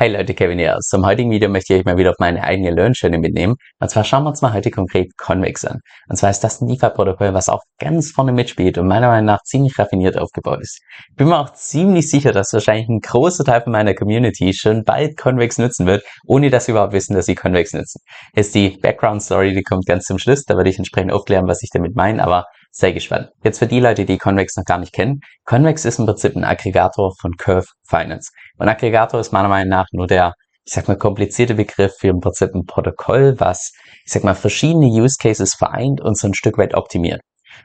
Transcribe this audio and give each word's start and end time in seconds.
Hey 0.00 0.12
Leute, 0.12 0.32
Kevin 0.32 0.60
hier. 0.60 0.76
Zum 0.78 1.04
heutigen 1.04 1.32
Video 1.32 1.48
möchte 1.48 1.74
ich 1.74 1.80
euch 1.80 1.84
mal 1.84 1.96
wieder 1.96 2.10
auf 2.10 2.20
meine 2.20 2.44
eigene 2.44 2.70
Learn-Journey 2.70 3.18
mitnehmen. 3.18 3.56
Und 3.80 3.90
zwar 3.90 4.04
schauen 4.04 4.22
wir 4.22 4.28
uns 4.28 4.40
mal 4.42 4.52
heute 4.52 4.70
konkret 4.70 5.08
Convex 5.16 5.64
an. 5.64 5.80
Und 6.08 6.14
zwar 6.14 6.30
ist 6.30 6.38
das 6.38 6.60
ein 6.60 6.68
DeFi-Protokoll, 6.68 7.34
was 7.34 7.48
auch 7.48 7.62
ganz 7.80 8.12
vorne 8.12 8.30
mitspielt 8.30 8.78
und 8.78 8.86
meiner 8.86 9.08
Meinung 9.08 9.26
nach 9.26 9.42
ziemlich 9.42 9.76
raffiniert 9.76 10.16
aufgebaut 10.16 10.60
ist. 10.60 10.78
Ich 11.10 11.16
bin 11.16 11.26
mir 11.26 11.36
auch 11.36 11.52
ziemlich 11.52 12.08
sicher, 12.08 12.30
dass 12.30 12.52
wahrscheinlich 12.52 12.88
ein 12.88 13.00
großer 13.00 13.42
Teil 13.42 13.62
von 13.62 13.72
meiner 13.72 13.92
Community 13.92 14.54
schon 14.54 14.84
bald 14.84 15.16
Convex 15.16 15.58
nutzen 15.58 15.84
wird, 15.84 16.04
ohne 16.28 16.50
dass 16.50 16.66
sie 16.66 16.70
überhaupt 16.70 16.92
wissen, 16.92 17.16
dass 17.16 17.26
sie 17.26 17.34
Convex 17.34 17.72
nutzen. 17.72 18.00
Jetzt 18.36 18.54
die 18.54 18.78
Background-Story, 18.80 19.52
die 19.52 19.64
kommt 19.64 19.84
ganz 19.86 20.04
zum 20.04 20.20
Schluss. 20.20 20.44
Da 20.44 20.56
werde 20.56 20.70
ich 20.70 20.78
entsprechend 20.78 21.10
aufklären, 21.10 21.48
was 21.48 21.60
ich 21.64 21.70
damit 21.72 21.96
meine, 21.96 22.22
aber 22.22 22.44
sehr 22.78 22.92
gespannt. 22.92 23.30
Jetzt 23.42 23.58
für 23.58 23.66
die 23.66 23.80
Leute, 23.80 24.04
die 24.04 24.18
Convex 24.18 24.56
noch 24.56 24.64
gar 24.64 24.78
nicht 24.78 24.92
kennen. 24.92 25.20
Convex 25.44 25.84
ist 25.84 25.98
im 25.98 26.06
Prinzip 26.06 26.36
ein 26.36 26.44
Aggregator 26.44 27.12
von 27.20 27.36
Curve 27.36 27.66
Finance. 27.88 28.30
Und 28.56 28.68
Aggregator 28.68 29.20
ist 29.20 29.32
meiner 29.32 29.48
Meinung 29.48 29.68
nach 29.68 29.86
nur 29.92 30.06
der, 30.06 30.34
ich 30.64 30.72
sag 30.72 30.86
mal, 30.86 30.96
komplizierte 30.96 31.54
Begriff 31.54 31.94
für 31.98 32.08
im 32.08 32.20
Prinzip 32.20 32.54
ein 32.54 32.64
Protokoll, 32.66 33.34
was, 33.38 33.72
ich 34.04 34.12
sag 34.12 34.22
mal, 34.22 34.34
verschiedene 34.34 34.86
Use 34.86 35.16
Cases 35.20 35.54
vereint 35.54 36.00
und 36.00 36.16
so 36.16 36.28
ein 36.28 36.34
Stück 36.34 36.56
weit 36.56 36.74
optimiert. 36.74 37.20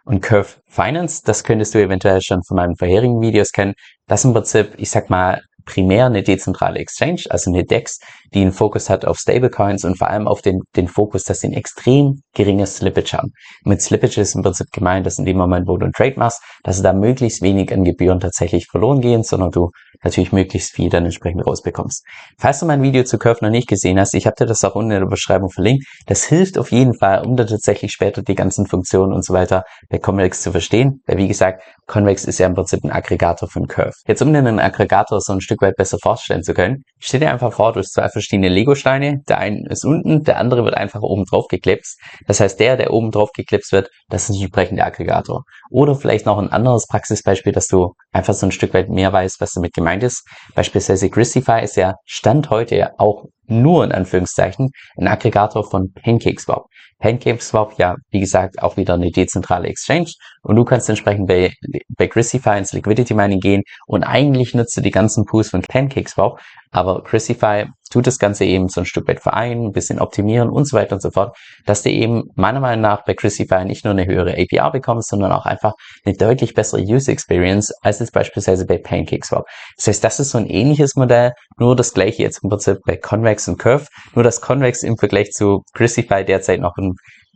Und 0.06 0.22
Curve 0.22 0.56
Finance, 0.68 1.22
das 1.24 1.44
könntest 1.44 1.76
du 1.76 1.80
eventuell 1.80 2.22
schon 2.22 2.42
von 2.44 2.56
meinen 2.56 2.76
vorherigen 2.76 3.22
Videos 3.22 3.52
kennen, 3.52 3.74
das 4.08 4.26
im 4.26 4.34
Prinzip, 4.34 4.74
ich 4.78 4.90
sag 4.90 5.10
mal, 5.10 5.42
primär 5.66 6.08
eine 6.08 6.24
dezentrale 6.24 6.80
Exchange, 6.80 7.24
also 7.30 7.52
eine 7.52 7.64
DEX, 7.64 8.00
die 8.34 8.42
einen 8.42 8.52
Fokus 8.52 8.90
hat 8.90 9.06
auf 9.06 9.18
Stablecoins 9.18 9.86
und 9.86 9.98
vor 9.98 10.10
allem 10.10 10.28
auf 10.28 10.42
den, 10.42 10.62
den 10.76 10.88
Fokus, 10.88 11.24
dass 11.24 11.40
sie 11.40 11.48
ein 11.48 11.54
extrem 11.54 12.22
geringes 12.34 12.78
Slippage 12.78 13.14
haben. 13.14 13.32
Mit 13.64 13.82
Slippage 13.82 14.22
ist 14.22 14.36
im 14.36 14.42
Prinzip 14.42 14.68
gemeint, 14.72 15.06
dass 15.06 15.20
in 15.20 15.26
dem 15.26 15.38
Moment, 15.38 15.68
wo 15.68 15.78
du 15.78 15.86
ein 15.86 15.92
Trade 15.92 16.16
machst, 16.18 16.42
dass 16.64 16.82
da 16.82 16.94
möglichst 16.94 17.42
wenig 17.42 17.72
an 17.74 17.84
Gebühren 17.84 18.20
tatsächlich 18.20 18.68
verloren 18.68 19.02
gehen, 19.02 19.24
sondern 19.24 19.52
du 19.52 19.70
natürlich 20.04 20.32
möglichst 20.32 20.76
viel 20.76 20.90
dann 20.90 21.06
entsprechend 21.06 21.46
rausbekommst. 21.46 22.06
Falls 22.38 22.60
du 22.60 22.66
mein 22.66 22.82
Video 22.82 23.04
zu 23.04 23.18
Curve 23.18 23.40
noch 23.42 23.50
nicht 23.50 23.68
gesehen 23.68 24.00
hast, 24.00 24.14
ich 24.14 24.26
habe 24.26 24.36
dir 24.38 24.46
das 24.46 24.64
auch 24.64 24.76
unten 24.76 24.92
in 24.92 25.00
der 25.00 25.08
Beschreibung 25.08 25.50
verlinkt. 25.50 25.86
Das 26.08 26.26
hilft 26.26 26.58
auf 26.58 26.72
jeden 26.72 26.98
Fall, 26.98 27.26
um 27.26 27.36
da 27.36 27.46
tatsächlich 27.46 27.92
später 27.92 28.22
die 28.22 28.36
ganzen 28.36 28.66
Funktionen 28.66 29.14
und 29.14 29.24
so 29.24 29.34
weiter 29.34 29.64
bei 29.90 30.00
Convex 30.00 30.42
zu 30.42 30.52
verstehen. 30.52 31.02
Weil 31.06 31.18
wie 31.18 31.28
gesagt, 31.28 31.64
Convex 31.88 32.26
ist 32.26 32.40
ja 32.40 32.48
im 32.48 32.56
Prinzip 32.56 32.84
ein 32.84 32.92
Aggregator 32.92 33.50
von 33.50 33.68
Curve. 33.68 33.94
Jetzt 34.08 34.22
um 34.22 34.34
den 34.34 34.60
Aggregator 34.60 35.22
so 35.22 35.34
ein 35.34 35.42
Stück 35.42 35.62
weit 35.62 35.76
besser 35.76 35.98
vorstellen 36.02 36.44
zu 36.44 36.54
können, 36.54 36.84
stell 37.00 37.20
dir 37.20 37.32
einfach 37.32 37.54
vor, 37.54 37.74
du 37.74 37.80
hast 37.80 37.94
zwei 37.94 38.04
Lego-Steine. 38.32 39.22
Der 39.28 39.40
eine 39.40 39.68
ist 39.70 39.86
unten, 39.86 40.24
der 40.24 40.38
andere 40.38 40.64
wird 40.64 40.76
einfach 40.76 41.02
oben 41.02 41.26
drauf 41.26 41.48
geklipst. 41.48 42.00
Das 42.28 42.40
heißt, 42.40 42.60
der, 42.60 42.78
der 42.78 42.94
oben 42.94 43.12
drauf 43.12 43.32
geklipst 43.34 43.72
wird, 43.72 43.90
das 44.10 44.30
ist 44.30 44.36
ein 44.36 44.42
entsprechender 44.42 44.86
Aggregator. 44.86 45.44
Oder 45.70 45.96
vielleicht 45.96 46.26
noch 46.26 46.38
ein 46.38 46.52
anderes 46.52 46.88
Praxisbeispiel, 46.88 47.52
dass 47.52 47.68
du 47.68 47.94
einfach 48.12 48.34
so 48.34 48.46
ein 48.46 48.52
Stück 48.52 48.74
weit 48.74 48.90
mehr 48.90 49.12
weißt, 49.12 49.42
was 49.42 49.54
damit 49.54 49.74
gemeint 49.74 50.04
ist. 50.04 50.28
Beispielsweise 50.56 51.10
Gristify 51.10 51.62
ist 51.64 51.76
ja 51.76 51.96
Stand 52.06 52.50
heute 52.50 52.92
auch 52.98 53.26
nur 53.48 53.84
in 53.84 53.92
Anführungszeichen 53.92 54.72
ein 54.98 55.08
Aggregator 55.08 55.70
von 55.70 55.92
PancakeSwap. 55.94 56.66
PancakeSwap 57.00 57.78
ja, 57.78 57.96
wie 58.12 58.22
gesagt, 58.22 58.62
auch 58.62 58.78
wieder 58.78 58.94
eine 58.94 59.12
dezentrale 59.12 59.68
Exchange 59.68 60.12
und 60.42 60.56
du 60.56 60.64
kannst 60.64 60.88
entsprechend 60.88 61.28
bei, 61.28 61.52
bei 61.90 62.08
Gristify 62.08 62.58
ins 62.58 62.72
Liquidity 62.72 63.14
Mining 63.14 63.40
gehen 63.40 63.64
und 63.88 64.04
eigentlich 64.04 64.54
nutzt 64.54 64.78
du 64.78 64.82
die 64.82 64.92
ganzen 64.92 65.26
Pools 65.26 65.50
von 65.50 65.62
PancakeSwap, 65.62 66.40
aber 66.72 67.04
Gristify 67.04 67.66
tut 67.94 68.08
das 68.08 68.18
Ganze 68.18 68.46
eben 68.46 68.70
so 68.70 68.82
ein 68.82 68.86
Stück 68.86 69.08
weit 69.08 69.22
vereinen, 69.22 69.68
ein 69.68 69.72
bisschen 69.72 70.00
optimieren 70.00 70.50
und 70.50 70.68
so 70.68 70.76
weiter 70.76 70.96
und 70.96 71.02
so 71.02 71.12
fort, 71.12 71.38
dass 71.66 71.84
du 71.84 71.90
eben 71.90 72.24
meiner 72.36 72.60
Meinung 72.60 72.82
nach 72.82 73.06
bei 73.06 73.14
Crucify 73.14 73.66
nicht 73.66 73.86
nur 73.86 73.92
eine 73.92 74.06
höhere 74.06 74.36
APR 74.38 74.72
bekommst, 74.72 75.10
sondern 75.10 75.32
auch 75.32 75.46
einfach 75.46 75.74
eine 76.06 76.16
deutlich 76.16 76.54
bessere 76.54 76.82
User 76.82 77.12
Experience 77.12 77.72
als 77.82 78.00
jetzt 78.00 78.12
beispielsweise 78.12 78.66
bei 78.66 78.78
PancakeSwap. 78.78 79.46
Das 79.78 79.88
heißt, 79.88 80.04
das 80.04 80.20
ist 80.20 80.32
so 80.32 80.40
ein 80.40 80.48
ähnliches 80.48 80.96
Modell, 80.96 81.34
nur 81.60 81.76
das 81.76 81.94
gleiche 81.94 82.24
jetzt 82.24 82.44
im 82.44 82.50
Prinzip 82.50 82.80
bei 82.86 82.98
Convex 82.98 83.48
und 83.48 83.60
Curve, 83.60 83.86
nur 84.16 84.24
dass 84.24 84.42
Convex 84.42 84.84
im 84.84 84.98
Vergleich 84.98 85.32
zu 85.32 85.62
Crucify 85.74 86.26
derzeit 86.26 86.60
noch 86.60 86.76
ein 86.78 86.94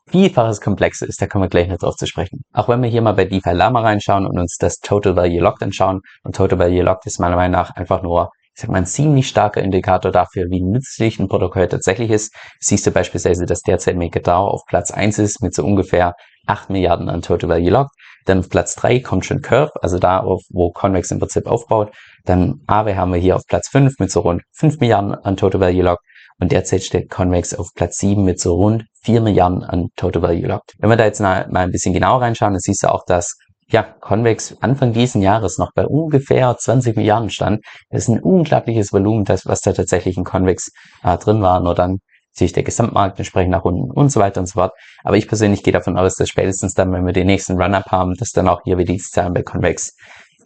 Vielfaches 0.09 0.61
komplexer 0.61 1.05
ist, 1.05 1.21
da 1.21 1.27
kommen 1.27 1.43
wir 1.43 1.49
gleich 1.49 1.67
noch 1.67 1.79
drauf 1.79 1.95
zu 1.95 2.07
sprechen. 2.07 2.39
Auch 2.53 2.69
wenn 2.69 2.81
wir 2.81 2.89
hier 2.89 3.01
mal 3.01 3.11
bei 3.11 3.25
DeFi 3.25 3.51
Lama 3.51 3.81
reinschauen 3.81 4.25
und 4.25 4.39
uns 4.39 4.55
das 4.57 4.77
Total 4.77 5.17
Value 5.17 5.41
Locked 5.41 5.61
anschauen, 5.61 5.99
und 6.23 6.33
Total 6.33 6.57
Value 6.57 6.81
Locked 6.81 7.05
ist 7.07 7.19
meiner 7.19 7.35
Meinung 7.35 7.51
nach 7.51 7.71
einfach 7.71 8.01
nur 8.03 8.29
ich 8.57 8.61
sag 8.61 8.71
mal, 8.71 8.79
ein 8.79 8.87
ziemlich 8.87 9.27
starker 9.27 9.61
Indikator 9.61 10.11
dafür, 10.11 10.45
wie 10.49 10.63
nützlich 10.63 11.19
ein 11.19 11.27
Protokoll 11.27 11.67
tatsächlich 11.67 12.09
ist. 12.09 12.33
Siehst 12.59 12.87
du 12.87 12.91
beispielsweise, 12.91 13.45
dass 13.45 13.61
derzeit 13.61 13.95
MakerDAO 13.95 14.47
auf 14.47 14.61
Platz 14.65 14.89
1 14.89 15.19
ist 15.19 15.43
mit 15.43 15.53
so 15.53 15.63
ungefähr 15.63 16.15
8 16.47 16.71
Milliarden 16.71 17.07
an 17.07 17.21
Total 17.21 17.51
Value 17.51 17.69
Locked. 17.69 17.91
Dann 18.25 18.39
auf 18.39 18.49
Platz 18.49 18.73
3 18.73 19.01
kommt 19.01 19.25
schon 19.27 19.43
Curve, 19.43 19.73
also 19.83 19.99
da, 19.99 20.23
wo 20.49 20.71
Convex 20.71 21.11
im 21.11 21.19
Prinzip 21.19 21.45
aufbaut. 21.45 21.93
Dann 22.25 22.61
Aave 22.65 22.95
haben 22.95 23.13
wir 23.13 23.19
hier 23.19 23.35
auf 23.35 23.43
Platz 23.47 23.69
5 23.69 23.99
mit 23.99 24.11
so 24.11 24.21
rund 24.21 24.41
5 24.53 24.79
Milliarden 24.79 25.13
an 25.13 25.37
Total 25.37 25.61
Value 25.61 25.83
Locked. 25.83 26.03
Und 26.39 26.51
derzeit 26.51 26.81
steht 26.81 27.11
Convex 27.11 27.53
auf 27.53 27.67
Platz 27.75 27.99
7 27.99 28.23
mit 28.23 28.39
so 28.39 28.55
rund 28.55 28.85
4 29.03 29.21
Milliarden 29.21 29.63
an 29.63 29.89
Total 29.95 30.23
Value 30.23 30.47
Locked. 30.47 30.73
Wenn 30.79 30.89
wir 30.89 30.97
da 30.97 31.05
jetzt 31.05 31.21
mal 31.21 31.47
ein 31.53 31.71
bisschen 31.71 31.93
genauer 31.93 32.23
reinschauen, 32.23 32.53
dann 32.53 32.59
siehst 32.59 32.81
du 32.81 32.91
auch, 32.91 33.03
dass 33.05 33.37
ja, 33.69 33.83
Convex 33.83 34.55
Anfang 34.61 34.93
diesen 34.93 35.21
Jahres 35.21 35.57
noch 35.57 35.71
bei 35.73 35.85
ungefähr 35.85 36.55
20 36.57 36.95
Milliarden 36.95 37.29
stand. 37.29 37.63
Das 37.89 38.03
ist 38.03 38.09
ein 38.09 38.21
unglaubliches 38.21 38.93
Volumen, 38.93 39.25
das, 39.25 39.45
was 39.45 39.61
da 39.61 39.73
tatsächlich 39.73 40.17
in 40.17 40.23
Convex 40.23 40.69
äh, 41.03 41.17
drin 41.17 41.41
war. 41.41 41.59
Nur 41.59 41.75
dann 41.75 41.99
sich 42.33 42.53
der 42.53 42.63
Gesamtmarkt 42.63 43.17
entsprechend 43.17 43.51
nach 43.51 43.65
unten 43.65 43.91
und 43.91 44.11
so 44.11 44.19
weiter 44.19 44.39
und 44.39 44.45
so 44.45 44.53
fort. 44.53 44.71
Aber 45.03 45.17
ich 45.17 45.27
persönlich 45.27 45.63
gehe 45.63 45.73
davon 45.73 45.97
aus, 45.97 46.15
dass 46.15 46.29
spätestens 46.29 46.73
dann, 46.73 46.91
wenn 46.93 47.05
wir 47.05 47.13
den 47.13 47.27
nächsten 47.27 47.61
Run-Up 47.61 47.91
haben, 47.91 48.13
dass 48.13 48.29
dann 48.29 48.47
auch 48.47 48.61
hier 48.63 48.77
wieder 48.77 48.93
die 48.93 48.99
Zahlen 48.99 49.33
bei 49.33 49.43
Convex 49.43 49.95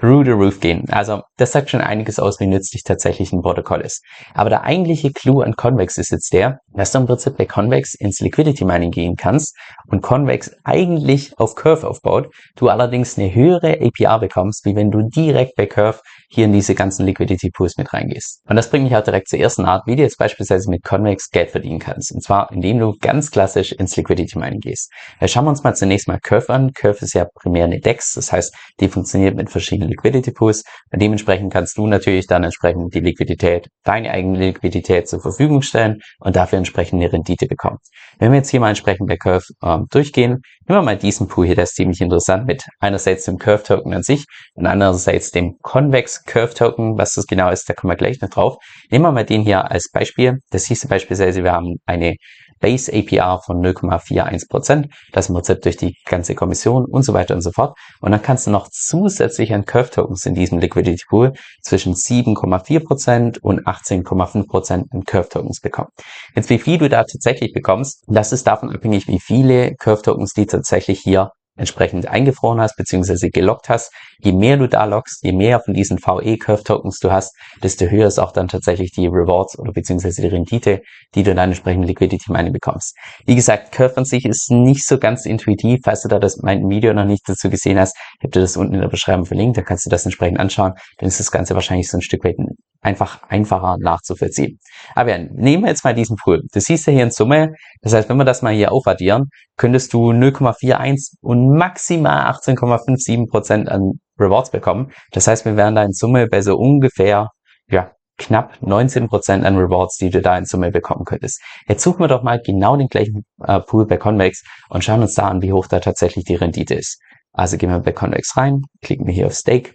through 0.02 0.26
the 0.26 0.32
roof 0.32 0.60
gehen. 0.60 0.84
Also 0.90 1.22
das 1.38 1.52
sagt 1.52 1.70
schon 1.70 1.82
einiges 1.82 2.20
aus, 2.20 2.40
wie 2.40 2.48
nützlich 2.48 2.84
tatsächlich 2.84 3.32
ein 3.32 3.42
Protokoll 3.42 3.82
ist. 3.82 4.04
Aber 4.34 4.50
der 4.50 4.64
eigentliche 4.64 5.12
Clou 5.12 5.42
an 5.42 5.54
Convex 5.54 5.98
ist 5.98 6.12
jetzt 6.12 6.34
der, 6.34 6.58
dass 6.74 6.92
du 6.92 7.00
im 7.00 7.06
Prinzip 7.06 7.38
bei 7.38 7.46
Convex 7.46 7.94
ins 7.94 8.20
Liquidity 8.20 8.66
Mining 8.66 8.92
gehen 8.92 9.16
kannst 9.16 9.56
und 9.88 10.02
Convex 10.02 10.52
eigentlich 10.64 11.38
auf 11.38 11.56
Curve 11.56 11.88
aufbaut, 11.88 12.34
du 12.56 12.70
allerdings 12.70 13.18
eine 13.18 13.34
höhere 13.34 13.80
APR 13.80 14.20
bekommst, 14.20 14.66
wie 14.66 14.76
wenn 14.76 14.90
du 14.90 15.08
direkt 15.08 15.56
bei 15.56 15.68
Curve 15.68 16.00
hier 16.30 16.46
in 16.46 16.54
diese 16.54 16.76
ganzen 16.76 17.06
Liquidity 17.06 17.52
Pools 17.52 17.78
mit 17.78 17.94
reingehst. 17.94 18.42
Und 18.48 18.56
das 18.56 18.70
bringt 18.70 18.86
mich 18.86 18.96
auch 18.96 19.04
direkt 19.04 19.28
zur 19.28 19.40
ersten 19.40 19.66
Art, 19.66 19.84
wie 19.86 19.96
du 19.96 20.02
jetzt 20.02 20.18
beispielsweise 20.18 20.70
mit 20.70 20.84
Convex 20.84 21.30
Geld 21.30 21.52
verdienen 21.52 21.80
kannst. 21.80 22.12
Und 22.14 22.24
zwar, 22.24 22.52
indem 22.52 22.80
du 22.80 22.96
ganz 23.00 23.30
klassisch 23.30 23.74
ins 23.74 23.96
Liquidity 23.98 24.40
Mining 24.40 24.62
gehst. 24.62 24.92
Da 25.20 25.28
schauen 25.28 25.46
wir 25.46 25.50
uns 25.50 25.64
mal 25.64 25.76
zunächst 25.76 26.08
mal 26.08 26.20
Curve 26.20 26.50
an. 26.50 26.72
Curve 26.74 27.06
ist 27.06 27.14
ja 27.14 27.26
primär 27.36 27.66
eine 27.66 27.80
DEX, 27.80 28.14
das 28.14 28.32
heißt, 28.32 28.56
die 28.80 28.88
funktioniert 28.88 29.36
mit 29.36 29.50
verschiedenen 29.50 29.91
Liquidity 29.92 30.32
Pools. 30.32 30.64
Dementsprechend 30.94 31.54
kannst 31.54 31.78
du 31.78 31.88
natürlich 31.88 32.28
dann 32.28 32.44
entsprechend 32.44 32.94
die 32.94 33.00
Liquidität, 33.00 33.68
deine 33.84 34.12
eigene 34.12 34.40
Liquidität 34.40 35.08
zur 35.08 35.22
Verfügung 35.22 35.62
stellen 35.62 36.00
und 36.20 36.36
dafür 36.36 36.58
entsprechend 36.58 37.02
eine 37.02 37.12
Rendite 37.12 37.46
bekommen. 37.48 37.78
Wenn 38.20 38.32
wir 38.32 38.38
jetzt 38.38 38.50
hier 38.50 38.60
mal 38.60 38.70
entsprechend 38.70 39.08
bei 39.08 39.18
Curve 39.18 39.46
ähm, 39.64 39.88
durchgehen, 39.90 40.42
nehmen 40.68 40.80
wir 40.80 40.82
mal 40.82 40.98
diesen 40.98 41.28
Pool 41.28 41.46
hier, 41.46 41.56
der 41.56 41.64
ist 41.64 41.76
ziemlich 41.76 42.02
interessant 42.02 42.46
mit 42.46 42.64
einerseits 42.80 43.26
dem 43.26 43.38
Curve 43.38 43.64
Token 43.64 43.94
an 43.94 44.04
sich 44.04 44.26
und 44.54 44.66
andererseits 44.66 45.32
dem 45.32 45.58
Convex 45.62 46.24
Curve 46.24 46.54
Token, 46.54 46.98
was 46.98 47.14
das 47.14 47.26
genau 47.26 47.50
ist, 47.50 47.70
da 47.70 47.74
kommen 47.74 47.92
wir 47.92 47.98
gleich 47.98 48.22
noch 48.22 48.30
drauf. 48.30 48.58
Nehmen 48.90 49.06
wir 49.06 49.12
mal 49.12 49.26
den 49.26 49.42
hier 49.42 49.72
als 49.72 49.90
Beispiel. 49.92 50.40
Das 50.50 50.66
hieß 50.66 50.88
beispielsweise, 50.88 51.44
wir 51.44 51.52
haben 51.52 51.78
eine 51.86 52.16
Base 52.62 52.92
APR 52.94 53.42
von 53.46 53.62
0,41%, 53.62 54.90
das 55.12 55.28
im 55.28 55.36
Prinzip 55.36 55.62
durch 55.62 55.78
die 55.78 55.98
ganze 56.06 56.36
Kommission 56.36 56.86
und 56.86 57.04
so 57.04 57.14
weiter 57.14 57.36
und 57.36 57.42
so 57.42 57.52
fort. 57.52 57.78
Und 58.00 58.12
dann 58.12 58.22
kannst 58.22 58.48
du 58.48 58.52
noch 58.52 58.70
zusätzlich 58.72 59.54
an 59.54 59.66
Curve 59.66 59.90
Tokens 59.90 60.26
in 60.26 60.36
diesem 60.36 60.60
Liquidity 60.60 61.04
Pool 61.10 61.34
zwischen 61.62 61.94
7,4% 61.94 63.40
und 63.42 63.66
18,5% 63.68 64.86
an 64.92 65.04
Curve 65.04 65.30
Tokens 65.30 65.60
bekommen. 65.60 65.90
Jetzt 66.36 66.50
wie 66.50 66.60
viel 66.60 66.78
du 66.78 66.88
da 66.88 67.04
tatsächlich 67.04 67.52
bekommst, 67.54 68.04
das 68.08 68.32
ist 68.32 68.48
davon 68.48 68.74
abhängig, 68.74 69.08
wie 69.08 69.20
viele 69.20 69.76
Curve 69.76 70.04
Tokens 70.04 70.34
die 70.34 70.46
tatsächlich 70.46 71.00
hier 71.00 71.32
entsprechend 71.62 72.08
eingefroren 72.08 72.60
hast 72.60 72.76
beziehungsweise 72.76 73.30
gelockt 73.30 73.70
hast, 73.70 73.94
je 74.20 74.34
mehr 74.34 74.58
du 74.58 74.68
da 74.68 74.84
lockst, 74.84 75.24
je 75.24 75.32
mehr 75.32 75.60
von 75.62 75.74
diesen 75.74 75.98
VE-Curve-Tokens 75.98 77.00
du 77.00 77.12
hast, 77.12 77.36
desto 77.64 77.86
höher 77.86 78.08
ist 78.08 78.20
auch 78.20 78.34
dann 78.34 78.50
tatsächlich 78.50 78.92
die 78.92 79.08
Rewards 79.08 79.58
oder 79.58 79.72
beziehungsweise 79.72 80.22
die 80.22 80.28
Rendite, 80.28 80.82
die 81.16 81.24
du 81.24 81.34
dann 81.34 81.50
entsprechend 81.50 81.86
Liquidity 81.86 82.32
Mining 82.32 82.54
bekommst. 82.54 82.98
Wie 83.26 83.36
gesagt, 83.36 83.72
Curve 83.72 83.98
an 83.98 84.06
sich 84.06 84.26
ist 84.26 84.52
nicht 84.52 84.86
so 84.86 84.98
ganz 84.98 85.26
intuitiv. 85.26 85.80
Falls 85.84 86.02
du 86.02 86.10
da 86.10 86.20
das 86.20 86.38
mein 86.42 86.68
Video 86.70 86.94
noch 86.94 87.06
nicht 87.06 87.24
dazu 87.28 87.50
gesehen 87.50 87.80
hast, 87.80 87.96
ich 88.20 88.24
habe 88.24 88.32
dir 88.32 88.42
das 88.42 88.58
unten 88.58 88.74
in 88.74 88.82
der 88.82 88.90
Beschreibung 88.90 89.26
verlinkt, 89.26 89.58
da 89.58 89.62
kannst 89.62 89.86
du 89.86 89.90
das 89.90 90.06
entsprechend 90.06 90.40
anschauen. 90.40 90.74
Dann 90.98 91.08
ist 91.08 91.20
das 91.20 91.32
Ganze 91.32 91.56
wahrscheinlich 91.56 91.90
so 91.90 91.98
ein 91.98 92.02
Stück 92.02 92.24
weit 92.26 92.38
einfach 92.82 93.22
einfacher 93.30 93.78
nachzuvollziehen. 93.80 94.60
Aber 94.96 95.12
ja, 95.12 95.18
nehmen 95.20 95.64
wir 95.64 95.70
jetzt 95.70 95.84
mal 95.84 95.94
diesen 95.94 96.18
Pool. 96.18 96.42
Das 96.52 96.66
siehst 96.66 96.88
du 96.88 96.92
hier 96.92 97.04
in 97.04 97.12
Summe. 97.12 97.54
Das 97.82 97.94
heißt, 97.94 98.10
wenn 98.10 98.18
wir 98.18 98.26
das 98.26 98.42
mal 98.42 98.54
hier 98.54 98.72
aufaddieren, 98.72 99.30
könntest 99.56 99.94
du 99.94 100.12
0,41 100.12 101.18
und 101.22 101.56
maximal 101.56 102.32
18,57 102.32 103.30
Prozent 103.30 103.70
an 103.70 103.94
Rewards 104.20 104.50
bekommen. 104.50 104.92
Das 105.12 105.28
heißt, 105.28 105.46
wir 105.46 105.56
wären 105.56 105.76
da 105.76 105.84
in 105.84 105.94
Summe 105.94 106.28
bei 106.28 106.42
so 106.42 106.58
ungefähr, 106.58 107.30
ja, 107.70 107.92
knapp 108.18 108.58
19% 108.62 109.44
an 109.44 109.58
Rewards, 109.58 109.98
die 109.98 110.10
du 110.10 110.22
da 110.22 110.38
in 110.38 110.46
Summe 110.46 110.72
bekommen 110.72 111.06
könntest. 111.06 111.42
Jetzt 111.68 111.84
suchen 111.84 112.00
wir 112.00 112.08
doch 112.08 112.24
mal 112.24 112.40
genau 112.44 112.76
den 112.76 112.88
gleichen 112.88 113.26
äh, 113.44 113.60
Pool 113.60 113.88
bei 113.88 113.98
Convex 113.98 114.44
und 114.70 114.84
schauen 114.84 115.02
uns 115.02 115.16
da 115.16 115.28
an, 115.28 115.42
wie 115.42 115.54
hoch 115.54 115.68
da 115.68 115.80
tatsächlich 115.80 116.26
die 116.26 116.36
Rendite 116.36 116.76
ist. 116.76 117.00
Also 117.34 117.58
gehen 117.58 117.70
wir 117.70 117.80
bei 117.80 117.94
Convex 117.94 118.36
rein, 118.38 118.62
klicken 118.82 119.08
wir 119.08 119.14
hier 119.14 119.28
auf 119.28 119.34
Stake. 119.34 119.72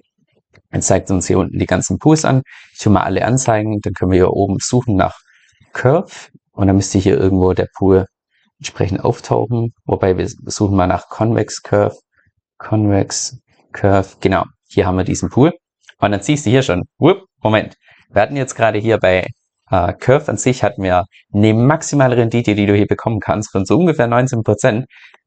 Jetzt 0.77 0.89
zeigt 0.89 1.11
uns 1.11 1.27
hier 1.27 1.39
unten 1.39 1.59
die 1.59 1.67
ganzen 1.67 1.99
Pools 1.99 2.27
an. 2.27 2.43
Ich 2.75 2.81
tue 2.81 2.93
mal 2.93 3.03
alle 3.03 3.25
anzeigen, 3.25 3.81
dann 3.81 3.95
können 3.95 4.11
wir 4.11 4.19
hier 4.19 4.31
oben 4.31 4.59
suchen 4.61 4.95
nach 4.95 5.17
Curve 5.73 6.13
und 6.53 6.67
dann 6.67 6.77
müsste 6.77 6.99
hier 6.99 7.19
irgendwo 7.19 7.55
der 7.55 7.69
Pool 7.79 8.07
entsprechend 8.59 9.03
auftauchen. 9.03 9.73
Wobei 9.87 10.19
wir 10.19 10.29
suchen 10.29 10.77
mal 10.77 10.87
nach 10.87 11.09
Convex 11.09 11.63
Curve. 11.63 11.97
Convex 12.59 13.39
Curve, 13.73 14.17
genau. 14.21 14.45
Hier 14.69 14.87
haben 14.87 14.99
wir 14.99 15.05
diesen 15.05 15.31
Pool. 15.31 15.55
Und 15.99 16.11
dann 16.11 16.21
siehst 16.21 16.45
du 16.45 16.51
hier 16.51 16.63
schon, 16.63 16.83
whoop, 16.99 17.25
Moment, 17.43 17.75
wir 18.11 18.21
hatten 18.21 18.37
jetzt 18.37 18.55
gerade 18.55 18.79
hier 18.79 18.99
bei 18.99 19.27
äh, 19.71 19.95
Curve 19.95 20.31
an 20.31 20.37
sich 20.37 20.63
hatten 20.63 20.83
wir 20.83 21.05
eine 21.33 21.55
maximale 21.55 22.19
Rendite, 22.19 22.55
die 22.55 22.67
du 22.67 22.75
hier 22.75 22.87
bekommen 22.87 23.21
kannst, 23.21 23.51
von 23.51 23.65
so 23.65 23.79
ungefähr 23.79 24.09
19%. 24.09 24.85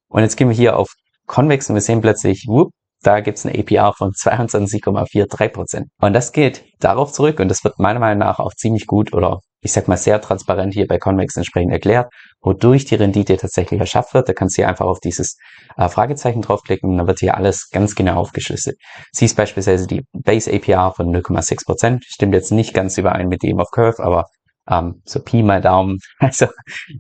Und 0.10 0.22
jetzt 0.22 0.38
gehen 0.38 0.50
wir 0.50 0.56
hier 0.56 0.78
auf 0.78 0.94
Convex 1.26 1.70
und 1.70 1.76
wir 1.76 1.82
sehen 1.82 2.02
plötzlich, 2.02 2.46
whoop, 2.48 2.72
da 3.02 3.22
gibt's 3.22 3.46
eine 3.46 3.58
APR 3.58 3.94
von 3.94 4.12
22,43%. 4.12 5.86
Und 6.02 6.14
das 6.14 6.32
geht 6.32 6.66
darauf 6.80 7.12
zurück 7.12 7.40
und 7.40 7.48
das 7.48 7.64
wird 7.64 7.80
meiner 7.80 8.00
Meinung 8.00 8.20
nach 8.20 8.40
auch 8.40 8.54
ziemlich 8.54 8.88
gut 8.88 9.14
oder 9.14 9.40
ich 9.62 9.74
sag 9.74 9.88
mal 9.88 9.98
sehr 9.98 10.22
transparent 10.22 10.74
hier 10.74 10.88
bei 10.88 10.98
Convex 10.98 11.36
entsprechend 11.36 11.74
erklärt, 11.74 12.12
wodurch 12.42 12.86
die 12.86 12.96
Rendite 12.96 13.36
tatsächlich 13.38 13.80
erschafft 13.80 14.14
wird. 14.14 14.30
Da 14.30 14.34
kannst 14.34 14.58
du 14.58 14.62
hier 14.62 14.70
einfach 14.70 14.86
auf 14.86 15.00
dieses 15.00 15.38
äh, 15.78 15.90
Fragezeichen 15.90 16.42
draufklicken 16.42 16.90
und 16.90 16.98
dann 16.98 17.08
wird 17.08 17.20
hier 17.20 17.36
alles 17.36 17.70
ganz 17.70 17.96
genau 17.96 18.16
aufgeschlüsselt. 18.16 18.78
Siehst 19.12 19.36
beispielsweise 19.36 19.88
die 19.88 20.04
Base 20.14 20.52
APR 20.52 20.94
von 20.94 21.14
0,6%, 21.14 22.00
stimmt 22.06 22.34
jetzt 22.34 22.52
nicht 22.52 22.74
ganz 22.74 22.98
überein 22.98 23.28
mit 23.28 23.44
dem 23.44 23.60
auf 23.60 23.70
Curve, 23.72 24.02
aber 24.02 24.26
ähm, 24.70 25.02
so 25.06 25.20
Pi 25.22 25.44
mal 25.44 25.62
Daumen, 25.62 25.98
also 26.20 26.48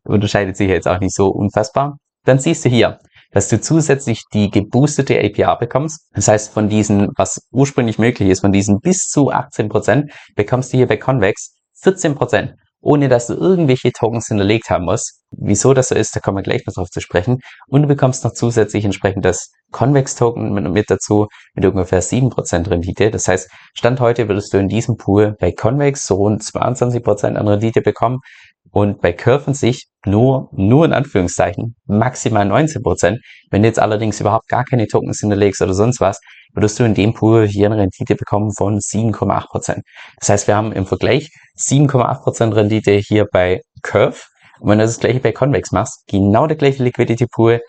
unterscheidet 0.04 0.58
sich 0.58 0.70
jetzt 0.70 0.88
auch 0.88 1.00
nicht 1.00 1.16
so 1.16 1.28
unfassbar. 1.28 1.98
Dann 2.26 2.40
siehst 2.40 2.66
du 2.66 2.70
hier, 2.70 3.00
dass 3.32 3.50
du 3.50 3.62
zusätzlich 3.62 4.24
die 4.34 4.50
geboostete 4.50 5.20
APR 5.20 5.58
bekommst. 5.58 6.08
Das 6.14 6.28
heißt, 6.28 6.54
von 6.54 6.70
diesen, 6.70 7.10
was 7.16 7.40
ursprünglich 7.52 8.00
möglich 8.00 8.30
ist, 8.30 8.42
von 8.42 8.52
diesen 8.52 8.80
bis 8.80 9.08
zu 9.08 9.32
18% 9.32 10.12
bekommst 10.36 10.74
du 10.74 10.78
hier 10.78 10.88
bei 10.88 10.98
Convex 10.98 11.56
14 11.82 12.16
Prozent, 12.16 12.54
ohne 12.82 13.08
dass 13.08 13.28
du 13.28 13.34
irgendwelche 13.34 13.92
Tokens 13.92 14.28
hinterlegt 14.28 14.70
haben 14.70 14.86
musst. 14.86 15.22
Wieso 15.32 15.74
das 15.74 15.90
so 15.90 15.96
ist, 15.96 16.16
da 16.16 16.20
kommen 16.20 16.38
wir 16.38 16.44
gleich 16.44 16.66
noch 16.66 16.74
drauf 16.74 16.90
zu 16.90 17.02
sprechen. 17.02 17.40
Und 17.68 17.84
du 17.84 17.88
bekommst 17.88 18.24
noch 18.24 18.34
zusätzlich 18.34 18.84
entsprechend 18.84 19.26
das 19.26 19.52
Convex-Token 19.72 20.52
mit, 20.52 20.70
mit, 20.72 20.90
dazu 20.90 21.28
mit 21.54 21.66
ungefähr 21.66 22.02
7% 22.02 22.70
Rendite. 22.70 23.12
Das 23.12 23.28
heißt, 23.28 23.50
Stand 23.78 24.00
heute 24.00 24.28
würdest 24.28 24.54
du 24.54 24.58
in 24.58 24.68
diesem 24.68 24.98
Pool 24.98 25.36
bei 25.40 25.52
Convex 25.52 26.06
so 26.06 26.16
rund 26.16 26.42
22% 26.42 27.36
an 27.36 27.48
Rendite 27.48 27.82
bekommen 27.82 28.20
und 28.72 29.02
bei 29.02 29.14
Curve 29.14 29.48
in 29.48 29.54
sich 29.54 29.88
nur, 30.06 30.50
nur 30.54 30.86
in 30.86 30.94
Anführungszeichen, 30.94 31.76
maximal 31.86 32.50
19%. 32.50 33.18
Wenn 33.52 33.62
du 33.62 33.68
jetzt 33.68 33.80
allerdings 33.80 34.20
überhaupt 34.20 34.48
gar 34.48 34.64
keine 34.64 34.88
Tokens 34.88 35.20
hinterlegst 35.20 35.62
oder 35.62 35.74
sonst 35.74 36.00
was, 36.00 36.20
würdest 36.54 36.80
du 36.80 36.84
in 36.84 36.94
dem 36.94 37.14
Pool 37.14 37.48
hier 37.48 37.68
eine 37.68 37.78
Rendite 37.78 38.16
bekommen 38.16 38.52
von 38.56 38.80
7,8%. 38.80 39.82
Das 40.20 40.30
heißt, 40.30 40.48
wir 40.48 40.56
haben 40.56 40.72
im 40.72 40.86
Vergleich 40.86 41.30
7,8% 41.58 42.56
Rendite 42.56 42.94
hier 42.94 43.26
bei 43.32 43.62
Curve. 43.82 44.18
Und 44.60 44.70
wenn 44.70 44.80
du 44.80 44.86
das 44.86 45.00
gleiche 45.00 45.20
bei 45.20 45.32
Convex 45.32 45.72
machst, 45.72 46.04
genau 46.08 46.48
der 46.48 46.58
gleiche 46.58 46.84
Liquidity 46.84 47.28
Pool, 47.28 47.62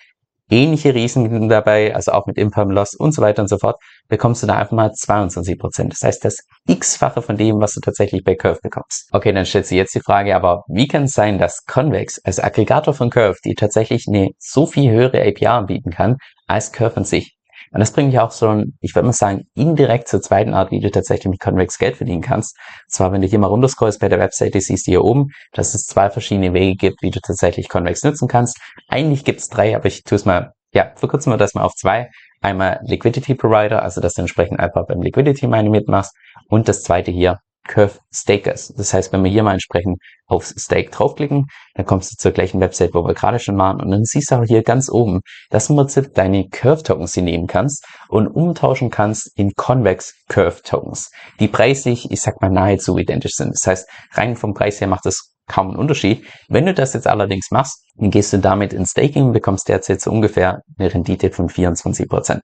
ähnliche 0.51 0.95
Risiken 0.95 1.49
dabei, 1.49 1.95
also 1.95 2.13
auch 2.13 2.27
mit 2.27 2.37
Imperm 2.39 2.71
Loss 2.71 2.95
und 2.95 3.13
so 3.13 3.23
weiter 3.23 3.43
und 3.43 3.49
so 3.49 3.59
fort, 3.59 3.81
bekommst 4.09 4.43
du 4.43 4.47
da 4.47 4.57
einfach 4.57 4.73
mal 4.73 4.93
22 4.93 5.59
Prozent. 5.59 5.93
Das 5.93 6.03
heißt, 6.03 6.25
das 6.25 6.39
x-fache 6.69 7.23
von 7.23 7.37
dem, 7.37 7.61
was 7.61 7.75
du 7.75 7.81
tatsächlich 7.81 8.25
bei 8.25 8.35
Curve 8.35 8.61
bekommst. 8.63 9.09
Okay, 9.13 9.33
dann 9.33 9.47
stellt 9.47 9.67
sich 9.67 9.77
jetzt 9.77 9.95
die 9.95 10.01
Frage, 10.01 10.35
aber 10.37 10.65
wie 10.69 10.87
kann 10.89 11.05
es 11.05 11.13
sein, 11.13 11.39
dass 11.39 11.65
Convex 11.65 12.21
als 12.25 12.41
Aggregator 12.41 12.95
von 12.95 13.11
Curve, 13.11 13.39
die 13.45 13.55
tatsächlich 13.55 14.07
eine 14.09 14.31
so 14.39 14.67
viel 14.67 14.91
höhere 14.91 15.23
API 15.27 15.47
anbieten 15.47 15.91
kann, 15.91 16.17
als 16.47 16.73
Curve 16.73 16.99
an 16.99 17.05
sich? 17.05 17.40
Und 17.73 17.81
das 17.81 17.93
bringt 17.93 18.09
mich 18.09 18.19
auch 18.19 18.33
so, 18.33 18.65
ich 18.81 18.95
würde 18.95 19.07
mal 19.07 19.13
sagen, 19.13 19.45
indirekt 19.55 20.09
zur 20.09 20.21
zweiten 20.21 20.55
Art, 20.55 20.73
wie 20.73 20.81
du 20.81 20.91
tatsächlich 20.91 21.31
mit 21.31 21.41
Convex 21.41 21.79
Geld 21.79 21.97
verdienen 21.97 22.21
kannst. 22.21 22.57
Und 22.87 22.93
zwar, 22.93 23.13
wenn 23.13 23.21
du 23.21 23.29
hier 23.29 23.39
mal 23.39 23.47
runterscrollst 23.47 24.01
bei 24.01 24.09
der 24.09 24.19
Webseite, 24.19 24.61
siehst 24.61 24.87
du 24.87 24.93
hier 24.93 25.05
oben, 25.05 25.29
dass 25.53 25.75
es 25.75 25.85
zwei 25.85 26.11
verschiedene 26.11 26.53
Wege 26.53 26.77
gibt, 26.77 27.03
wie 27.03 27.11
du 27.11 27.21
tatsächlich 27.21 27.69
Convex 27.69 28.03
nutzen 28.03 28.27
kannst. 28.27 28.59
Eigentlich 28.89 29.25
gibt 29.25 29.41
es 29.41 29.49
drei, 29.49 29.77
aber 29.77 29.87
ich 29.87 30.03
tue 30.03 30.17
es 30.17 30.25
mal, 30.25 30.53
ja, 30.75 30.93
verkürzen 30.97 31.33
wir 31.33 31.37
das 31.37 31.55
mal 31.55 31.63
auf 31.63 31.75
zwei. 31.75 32.11
Einmal 32.41 32.81
Liquidity 32.83 33.35
Provider, 33.35 33.83
also 33.83 34.01
dass 34.01 34.15
du 34.15 34.23
entsprechend 34.23 34.59
einfach 34.59 34.87
beim 34.87 35.03
Liquidity 35.03 35.47
Mining 35.47 35.71
mitmachst. 35.71 36.13
Und 36.49 36.69
das 36.69 36.83
zweite 36.83 37.13
hier, 37.13 37.39
Curve 37.67 37.99
Stakers. 38.13 38.69
Das 38.77 38.93
heißt, 38.93 39.13
wenn 39.13 39.23
wir 39.23 39.31
hier 39.31 39.43
mal 39.43 39.53
entsprechend 39.53 40.01
auf 40.27 40.53
Stake 40.57 40.91
draufklicken, 40.91 41.47
dann 41.75 41.87
kommst 41.87 42.13
du 42.13 42.17
zur 42.17 42.33
gleichen 42.33 42.61
Website, 42.61 42.95
wo 42.95 43.05
wir 43.05 43.15
gerade 43.15 43.39
schon 43.39 43.59
waren 43.59 43.81
und 43.81 43.91
dann 43.91 44.05
siehst 44.05 44.31
du 44.31 44.37
auch 44.37 44.45
hier 44.45 44.63
ganz 44.63 44.89
oben, 44.91 45.21
dass 45.51 45.67
du 45.67 45.75
im 45.75 45.79
Prinzip 45.79 46.15
deine 46.15 46.49
Curve 46.49 46.83
Tokens 46.83 47.15
hier 47.15 47.23
nehmen 47.23 47.47
kannst 47.47 47.85
und 48.09 48.29
umtauschen 48.29 48.91
kannst 48.91 49.31
in 49.37 49.53
Convex 49.55 50.15
Curve 50.29 50.63
Tokens, 50.63 51.11
die 51.39 51.49
preislich, 51.49 52.11
ich 52.11 52.21
sag 52.21 52.41
mal, 52.41 52.51
nahezu 52.51 52.97
identisch 52.99 53.35
sind. 53.35 53.53
Das 53.53 53.67
heißt, 53.67 53.89
rein 54.13 54.37
vom 54.37 54.55
Preis 54.55 54.81
her 54.81 54.89
macht 54.89 55.07
das 55.07 55.31
kaum 55.51 55.69
einen 55.69 55.79
Unterschied. 55.79 56.25
Wenn 56.49 56.67
du 56.67 56.73
das 56.73 56.95
jetzt 56.95 57.07
allerdings 57.07 57.51
machst, 57.51 57.85
dann 57.97 58.11
gehst 58.11 58.33
du 58.33 58.39
damit 58.39 58.73
in 58.73 58.87
Staking 58.87 59.27
und 59.27 59.33
bekommst 59.33 59.69
derzeit 59.69 60.01
so 60.01 60.11
ungefähr 60.11 60.61
eine 60.79 60.95
Rendite 60.95 61.31
von 61.31 61.49
24%. 61.49 62.09
Prozent. 62.09 62.41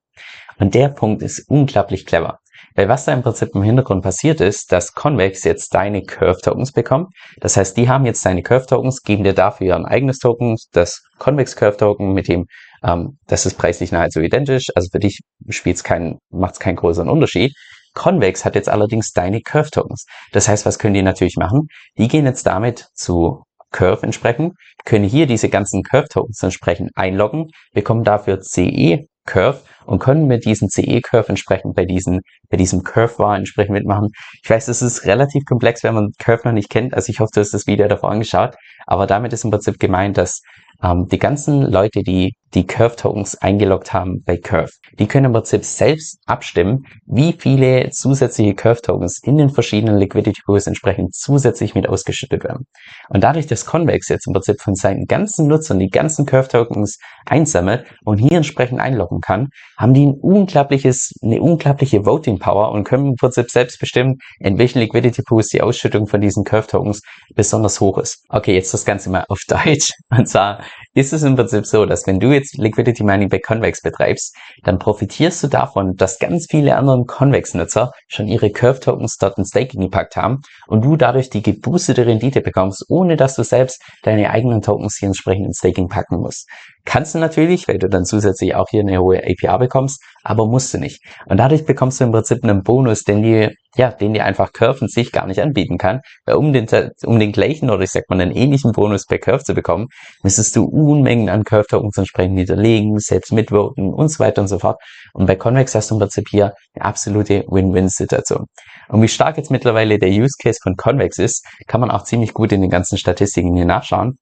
Und 0.59 0.75
der 0.75 0.89
Punkt 0.89 1.21
ist 1.21 1.45
unglaublich 1.47 2.05
clever. 2.05 2.39
Weil 2.77 2.87
was 2.87 3.05
da 3.05 3.13
im 3.13 3.23
Prinzip 3.23 3.49
im 3.55 3.63
Hintergrund 3.63 4.03
passiert 4.03 4.39
ist, 4.39 4.71
dass 4.71 4.93
Convex 4.93 5.43
jetzt 5.43 5.73
deine 5.73 6.03
Curve 6.03 6.39
Tokens 6.43 6.71
bekommt. 6.71 7.11
Das 7.41 7.57
heißt, 7.57 7.75
die 7.75 7.89
haben 7.89 8.05
jetzt 8.05 8.23
deine 8.23 8.43
Curve 8.43 8.67
Tokens, 8.67 9.01
geben 9.01 9.23
dir 9.23 9.33
dafür 9.33 9.75
ein 9.75 9.85
eigenes 9.85 10.19
Token, 10.19 10.55
das 10.73 11.01
Convex 11.17 11.55
Curve 11.55 11.77
Token, 11.77 12.13
mit 12.13 12.27
dem 12.27 12.45
ähm, 12.83 13.17
das 13.25 13.47
ist 13.47 13.57
preislich 13.57 13.91
nahezu 13.91 14.19
identisch. 14.19 14.67
Also 14.75 14.89
für 14.91 14.99
dich 14.99 15.21
spielt 15.49 15.77
es 15.77 15.83
keinen, 15.83 16.19
macht 16.29 16.53
es 16.53 16.59
keinen 16.59 16.75
größeren 16.75 17.09
Unterschied. 17.09 17.51
Convex 17.95 18.45
hat 18.45 18.53
jetzt 18.53 18.69
allerdings 18.69 19.11
deine 19.11 19.41
Curve 19.41 19.71
Tokens. 19.71 20.05
Das 20.31 20.47
heißt, 20.47 20.67
was 20.67 20.77
können 20.77 20.93
die 20.93 21.01
natürlich 21.01 21.35
machen? 21.35 21.69
Die 21.97 22.07
gehen 22.07 22.27
jetzt 22.27 22.45
damit 22.45 22.85
zu 22.93 23.41
Curve 23.71 24.03
entsprechend, 24.03 24.53
können 24.85 25.03
hier 25.03 25.25
diese 25.25 25.49
ganzen 25.49 25.81
Curve 25.81 26.09
Tokens 26.09 26.43
entsprechend 26.43 26.91
einloggen, 26.93 27.47
bekommen 27.73 28.03
dafür 28.03 28.39
CE 28.41 29.07
Curve 29.27 29.59
und 29.85 29.99
können 29.99 30.25
mit 30.25 30.45
diesem 30.45 30.69
CE-Curve 30.69 31.29
entsprechend 31.29 31.75
bei, 31.75 31.85
diesen, 31.85 32.21
bei 32.49 32.57
diesem 32.57 32.83
Curve-War 32.83 33.37
entsprechend 33.37 33.73
mitmachen. 33.73 34.09
Ich 34.43 34.49
weiß, 34.49 34.67
es 34.67 34.81
ist 34.81 35.05
relativ 35.05 35.45
komplex, 35.45 35.83
wenn 35.83 35.93
man 35.93 36.11
Curve 36.17 36.41
noch 36.45 36.53
nicht 36.53 36.69
kennt. 36.69 36.95
Also 36.95 37.11
ich 37.11 37.19
hoffe, 37.19 37.31
du 37.35 37.41
hast 37.41 37.53
das 37.53 37.67
Video 37.67 37.87
davor 37.87 38.11
angeschaut. 38.11 38.55
Aber 38.87 39.05
damit 39.05 39.33
ist 39.33 39.43
im 39.43 39.51
Prinzip 39.51 39.79
gemeint, 39.79 40.17
dass 40.17 40.41
ähm, 40.83 41.07
die 41.07 41.19
ganzen 41.19 41.61
Leute, 41.61 42.03
die 42.03 42.33
die 42.53 42.65
Curve-Tokens 42.65 43.35
eingeloggt 43.35 43.93
haben 43.93 44.23
bei 44.25 44.37
Curve, 44.37 44.71
die 44.97 45.07
können 45.07 45.25
im 45.25 45.33
Prinzip 45.33 45.65
selbst 45.65 46.19
abstimmen, 46.25 46.85
wie 47.05 47.33
viele 47.33 47.89
zusätzliche 47.91 48.55
Curve-Tokens 48.55 49.19
in 49.23 49.37
den 49.37 49.49
verschiedenen 49.49 49.97
Liquidity 49.97 50.41
Pools 50.45 50.65
entsprechend 50.65 51.13
zusätzlich 51.13 51.75
mit 51.75 51.89
ausgeschüttet 51.89 52.43
werden. 52.43 52.65
Und 53.09 53.23
dadurch, 53.23 53.47
dass 53.47 53.65
Convex 53.65 54.07
jetzt 54.07 54.27
im 54.27 54.33
Prinzip 54.33 54.61
von 54.61 54.75
seinen 54.75 55.05
ganzen 55.05 55.47
Nutzern 55.47 55.79
die 55.79 55.89
ganzen 55.89 56.25
Curve-Tokens 56.25 56.97
einsammelt 57.25 57.85
und 58.05 58.17
hier 58.17 58.37
entsprechend 58.37 58.79
einloggen 58.79 59.19
kann, 59.19 59.49
haben 59.77 59.93
die 59.93 60.05
ein 60.05 60.13
unglaubliches, 60.13 61.11
eine 61.21 61.41
unglaubliche 61.41 62.05
Voting 62.05 62.39
Power 62.39 62.71
und 62.71 62.85
können 62.85 63.07
im 63.07 63.15
Prinzip 63.15 63.51
selbst 63.51 63.79
bestimmen, 63.79 64.15
in 64.39 64.57
welchen 64.57 64.79
Liquidity 64.79 65.21
Pools 65.21 65.49
die 65.49 65.61
Ausschüttung 65.61 66.07
von 66.07 66.21
diesen 66.21 66.45
Curve 66.45 66.67
Tokens 66.67 67.01
besonders 67.35 67.81
hoch 67.81 67.97
ist. 67.97 68.23
Okay, 68.29 68.53
jetzt 68.53 68.73
das 68.73 68.85
Ganze 68.85 69.09
mal 69.09 69.25
auf 69.27 69.41
Deutsch. 69.47 69.91
Und 70.09 70.27
zwar 70.27 70.61
ist 70.93 71.13
es 71.13 71.23
im 71.23 71.35
Prinzip 71.35 71.65
so, 71.65 71.85
dass 71.85 72.07
wenn 72.07 72.19
du 72.19 72.31
jetzt 72.31 72.57
Liquidity 72.57 73.03
Mining 73.03 73.29
bei 73.29 73.39
Convex 73.39 73.81
betreibst, 73.81 74.35
dann 74.63 74.79
profitierst 74.79 75.43
du 75.43 75.47
davon, 75.47 75.95
dass 75.95 76.19
ganz 76.19 76.47
viele 76.49 76.75
andere 76.75 77.03
Convex-Nutzer 77.05 77.91
schon 78.07 78.27
ihre 78.27 78.51
Curve 78.51 78.79
Tokens 78.79 79.17
dort 79.17 79.37
in 79.37 79.45
Staking 79.45 79.81
gepackt 79.81 80.15
haben 80.15 80.41
und 80.67 80.83
du 80.83 80.95
dadurch 80.95 81.29
die 81.29 81.41
geboostete 81.41 82.05
Rendite 82.05 82.41
bekommst, 82.41 82.85
ohne 82.89 83.15
dass 83.15 83.35
du 83.35 83.43
selbst 83.43 83.81
deine 84.03 84.29
eigenen 84.29 84.61
Tokens 84.61 84.97
hier 84.99 85.07
entsprechend 85.07 85.45
in 85.45 85.53
Staking 85.53 85.87
packen 85.87 86.17
musst. 86.17 86.47
Kannst 86.87 87.13
du 87.13 87.19
natürlich, 87.19 87.67
weil 87.67 87.79
du 87.79 87.89
dann 87.89 88.05
zusätzlich 88.05 88.55
auch 88.55 88.67
hier 88.69 88.79
eine 88.79 89.01
hohe 89.01 89.21
APR 89.21 89.59
bekommst, 89.59 90.01
aber 90.23 90.47
musst 90.47 90.73
du 90.73 90.77
nicht. 90.77 91.03
Und 91.25 91.35
dadurch 91.35 91.65
bekommst 91.65 91.99
du 91.99 92.05
im 92.05 92.13
Prinzip 92.13 92.41
einen 92.45 92.63
Bonus, 92.63 93.03
den 93.03 93.21
die, 93.21 93.49
ja, 93.75 93.91
den 93.91 94.13
dir 94.13 94.23
einfach 94.23 94.53
Curve 94.53 94.85
in 94.85 94.87
sich 94.87 95.11
gar 95.11 95.27
nicht 95.27 95.41
anbieten 95.41 95.77
kann. 95.77 95.99
Weil 96.25 96.35
um 96.35 96.53
den, 96.53 96.65
um 97.03 97.19
den 97.19 97.33
gleichen 97.33 97.69
oder 97.69 97.83
ich 97.83 97.91
sag 97.91 98.03
mal 98.07 98.21
einen 98.21 98.31
ähnlichen 98.31 98.71
Bonus 98.71 99.05
bei 99.05 99.17
Curve 99.17 99.43
zu 99.43 99.53
bekommen, 99.53 99.87
müsstest 100.23 100.55
du 100.55 100.63
Unmengen 100.63 101.27
an 101.27 101.43
Curve 101.43 101.67
Tokens 101.67 101.97
entsprechend 101.97 102.35
niederlegen, 102.35 102.97
selbst 102.99 103.33
mitwirken 103.33 103.93
und 103.93 104.07
so 104.07 104.19
weiter 104.19 104.41
und 104.41 104.47
so 104.47 104.57
fort. 104.57 104.81
Und 105.13 105.25
bei 105.25 105.35
Convex 105.35 105.75
hast 105.75 105.91
du 105.91 105.95
im 105.95 105.99
Prinzip 105.99 106.29
hier 106.29 106.53
eine 106.73 106.85
absolute 106.85 107.43
Win-Win-Situation. 107.49 108.45
Und 108.87 109.01
wie 109.01 109.09
stark 109.09 109.35
jetzt 109.35 109.51
mittlerweile 109.51 109.99
der 109.99 110.09
Use 110.09 110.37
Case 110.41 110.59
von 110.63 110.77
Convex 110.77 111.17
ist, 111.19 111.45
kann 111.67 111.81
man 111.81 111.91
auch 111.91 112.05
ziemlich 112.05 112.33
gut 112.33 112.53
in 112.53 112.61
den 112.61 112.69
ganzen 112.69 112.97
Statistiken 112.97 113.53
hier 113.57 113.65
nachschauen. 113.65 114.19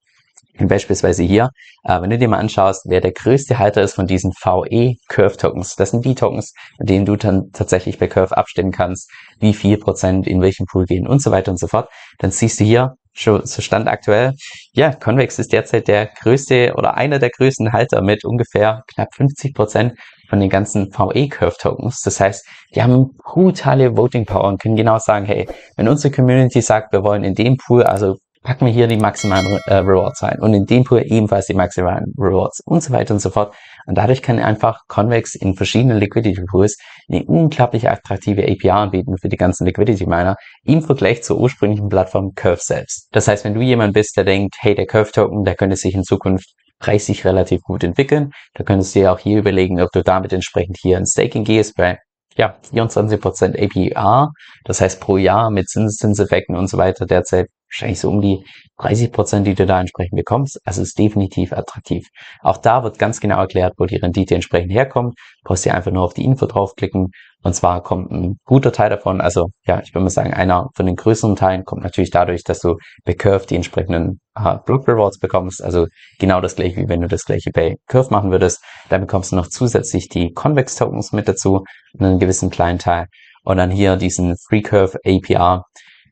Beispielsweise 0.57 1.23
hier, 1.23 1.49
äh, 1.83 2.01
wenn 2.01 2.09
du 2.09 2.17
dir 2.17 2.27
mal 2.27 2.39
anschaust, 2.39 2.83
wer 2.87 3.01
der 3.01 3.11
größte 3.11 3.59
Halter 3.59 3.81
ist 3.81 3.93
von 3.93 4.07
diesen 4.07 4.31
VE 4.31 4.95
Curve 5.09 5.37
Tokens. 5.37 5.75
Das 5.75 5.91
sind 5.91 6.05
die 6.05 6.15
Tokens, 6.15 6.53
mit 6.79 6.89
denen 6.89 7.05
du 7.05 7.15
dann 7.15 7.51
tatsächlich 7.51 7.99
bei 7.99 8.07
Curve 8.07 8.35
abstimmen 8.35 8.71
kannst, 8.71 9.11
wie 9.39 9.53
viel 9.53 9.77
Prozent 9.77 10.27
in 10.27 10.41
welchen 10.41 10.65
Pool 10.65 10.85
gehen 10.85 11.07
und 11.07 11.21
so 11.21 11.31
weiter 11.31 11.51
und 11.51 11.59
so 11.59 11.67
fort. 11.67 11.89
Dann 12.19 12.31
siehst 12.31 12.59
du 12.59 12.63
hier, 12.63 12.95
schon 13.15 13.45
so 13.45 13.61
Stand 13.61 13.87
aktuell, 13.87 14.33
ja, 14.73 14.91
Convex 14.93 15.39
ist 15.39 15.53
derzeit 15.53 15.87
der 15.87 16.07
größte 16.07 16.73
oder 16.75 16.95
einer 16.95 17.17
der 17.17 17.29
größten 17.29 17.71
Halter 17.71 18.01
mit 18.01 18.25
ungefähr 18.25 18.83
knapp 18.93 19.13
50 19.15 19.53
Prozent 19.53 19.93
von 20.29 20.39
den 20.39 20.49
ganzen 20.49 20.91
VE 20.91 21.29
Curve 21.29 21.55
Tokens. 21.57 22.01
Das 22.01 22.19
heißt, 22.19 22.45
die 22.73 22.83
haben 22.83 23.15
brutale 23.23 23.95
Voting 23.95 24.25
Power 24.25 24.45
und 24.45 24.61
können 24.61 24.75
genau 24.75 24.97
sagen, 24.99 25.25
hey, 25.25 25.47
wenn 25.77 25.87
unsere 25.87 26.13
Community 26.13 26.61
sagt, 26.61 26.91
wir 26.91 27.03
wollen 27.03 27.23
in 27.23 27.35
dem 27.35 27.57
Pool, 27.57 27.83
also 27.83 28.17
packen 28.45 28.67
wir 28.67 28.71
hier 28.71 28.87
die 28.87 28.97
maximalen 28.97 29.59
äh, 29.65 29.75
Rewards 29.75 30.23
ein 30.23 30.39
und 30.39 30.53
in 30.53 30.65
dem 30.65 30.83
Pool 30.83 31.03
ebenfalls 31.03 31.47
die 31.47 31.53
maximalen 31.53 32.13
Rewards 32.17 32.61
und 32.63 32.81
so 32.81 32.93
weiter 32.93 33.13
und 33.13 33.19
so 33.19 33.31
fort. 33.31 33.53
Und 33.87 33.97
dadurch 33.97 34.21
kann 34.21 34.39
einfach 34.39 34.81
Convex 34.87 35.35
in 35.35 35.55
verschiedenen 35.55 35.97
Liquidity 35.97 36.41
Pools 36.49 36.77
eine 37.09 37.25
unglaublich 37.25 37.89
attraktive 37.89 38.43
API 38.43 38.69
anbieten 38.69 39.17
für 39.19 39.29
die 39.29 39.37
ganzen 39.37 39.65
Liquidity 39.65 40.05
Miner 40.05 40.35
im 40.63 40.81
Vergleich 40.81 41.23
zur 41.23 41.39
ursprünglichen 41.39 41.89
Plattform 41.89 42.33
Curve 42.35 42.61
selbst. 42.61 43.09
Das 43.11 43.27
heißt, 43.27 43.43
wenn 43.43 43.55
du 43.55 43.61
jemand 43.61 43.93
bist, 43.93 44.15
der 44.15 44.23
denkt, 44.23 44.55
hey, 44.59 44.75
der 44.75 44.85
Curve 44.85 45.11
Token, 45.11 45.43
der 45.43 45.55
könnte 45.55 45.75
sich 45.75 45.95
in 45.95 46.03
Zukunft 46.03 46.53
preislich 46.79 47.25
relativ 47.25 47.61
gut 47.61 47.83
entwickeln, 47.83 48.31
da 48.53 48.63
könntest 48.63 48.95
du 48.95 48.99
dir 48.99 49.11
auch 49.11 49.19
hier 49.19 49.39
überlegen, 49.39 49.81
ob 49.81 49.89
du 49.91 50.03
damit 50.03 50.33
entsprechend 50.33 50.77
hier 50.79 50.97
ein 50.97 51.05
Staking 51.05 51.43
gehst 51.43 51.75
bei 51.75 51.97
ja, 52.37 52.57
24% 52.71 53.55
APR, 53.57 54.29
das 54.65 54.81
heißt 54.81 54.99
pro 54.99 55.17
Jahr 55.17 55.49
mit 55.51 55.69
Zinseszinseffekten 55.69 56.55
und 56.55 56.69
so 56.69 56.77
weiter 56.77 57.05
derzeit 57.05 57.47
wahrscheinlich 57.75 57.99
so 57.99 58.09
um 58.09 58.21
die 58.21 58.43
30 58.77 59.11
Prozent, 59.11 59.47
die 59.47 59.55
du 59.55 59.65
da 59.65 59.79
entsprechend 59.79 60.17
bekommst. 60.17 60.59
Also 60.65 60.81
ist 60.81 60.97
definitiv 60.97 61.53
attraktiv. 61.53 62.07
Auch 62.41 62.57
da 62.57 62.83
wird 62.83 62.99
ganz 62.99 63.19
genau 63.19 63.39
erklärt, 63.39 63.73
wo 63.77 63.85
die 63.85 63.97
Rendite 63.97 64.35
entsprechend 64.35 64.71
herkommt. 64.71 65.15
Du 65.17 65.49
brauchst 65.49 65.65
dir 65.65 65.73
einfach 65.73 65.91
nur 65.91 66.03
auf 66.03 66.13
die 66.13 66.25
Info 66.25 66.45
draufklicken. 66.45 67.11
Und 67.43 67.53
zwar 67.53 67.83
kommt 67.83 68.11
ein 68.11 68.39
guter 68.43 68.71
Teil 68.71 68.89
davon, 68.89 69.21
also 69.21 69.49
ja, 69.67 69.79
ich 69.79 69.93
würde 69.93 70.05
mal 70.05 70.09
sagen, 70.09 70.33
einer 70.33 70.69
von 70.75 70.87
den 70.87 70.95
größeren 70.95 71.35
Teilen 71.35 71.63
kommt 71.63 71.83
natürlich 71.83 72.09
dadurch, 72.09 72.43
dass 72.43 72.59
du 72.59 72.77
bei 73.03 73.13
Curve 73.13 73.45
die 73.45 73.55
entsprechenden 73.55 74.19
uh, 74.37 74.57
Block 74.65 74.87
Rewards 74.87 75.19
bekommst. 75.19 75.63
Also 75.63 75.85
genau 76.17 76.41
das 76.41 76.55
gleiche, 76.55 76.77
wie 76.77 76.89
wenn 76.89 77.01
du 77.01 77.07
das 77.07 77.23
gleiche 77.23 77.51
bei 77.53 77.75
Curve 77.87 78.09
machen 78.09 78.31
würdest. 78.31 78.63
Dann 78.89 79.01
bekommst 79.01 79.31
du 79.31 79.35
noch 79.35 79.47
zusätzlich 79.47 80.09
die 80.09 80.31
Convex 80.33 80.75
Tokens 80.75 81.11
mit 81.11 81.27
dazu, 81.27 81.63
einen 81.99 82.17
gewissen 82.17 82.49
kleinen 82.49 82.79
Teil. 82.79 83.05
Und 83.43 83.57
dann 83.57 83.69
hier 83.69 83.95
diesen 83.95 84.35
Free 84.47 84.63
Curve 84.63 84.97
APR 85.05 85.65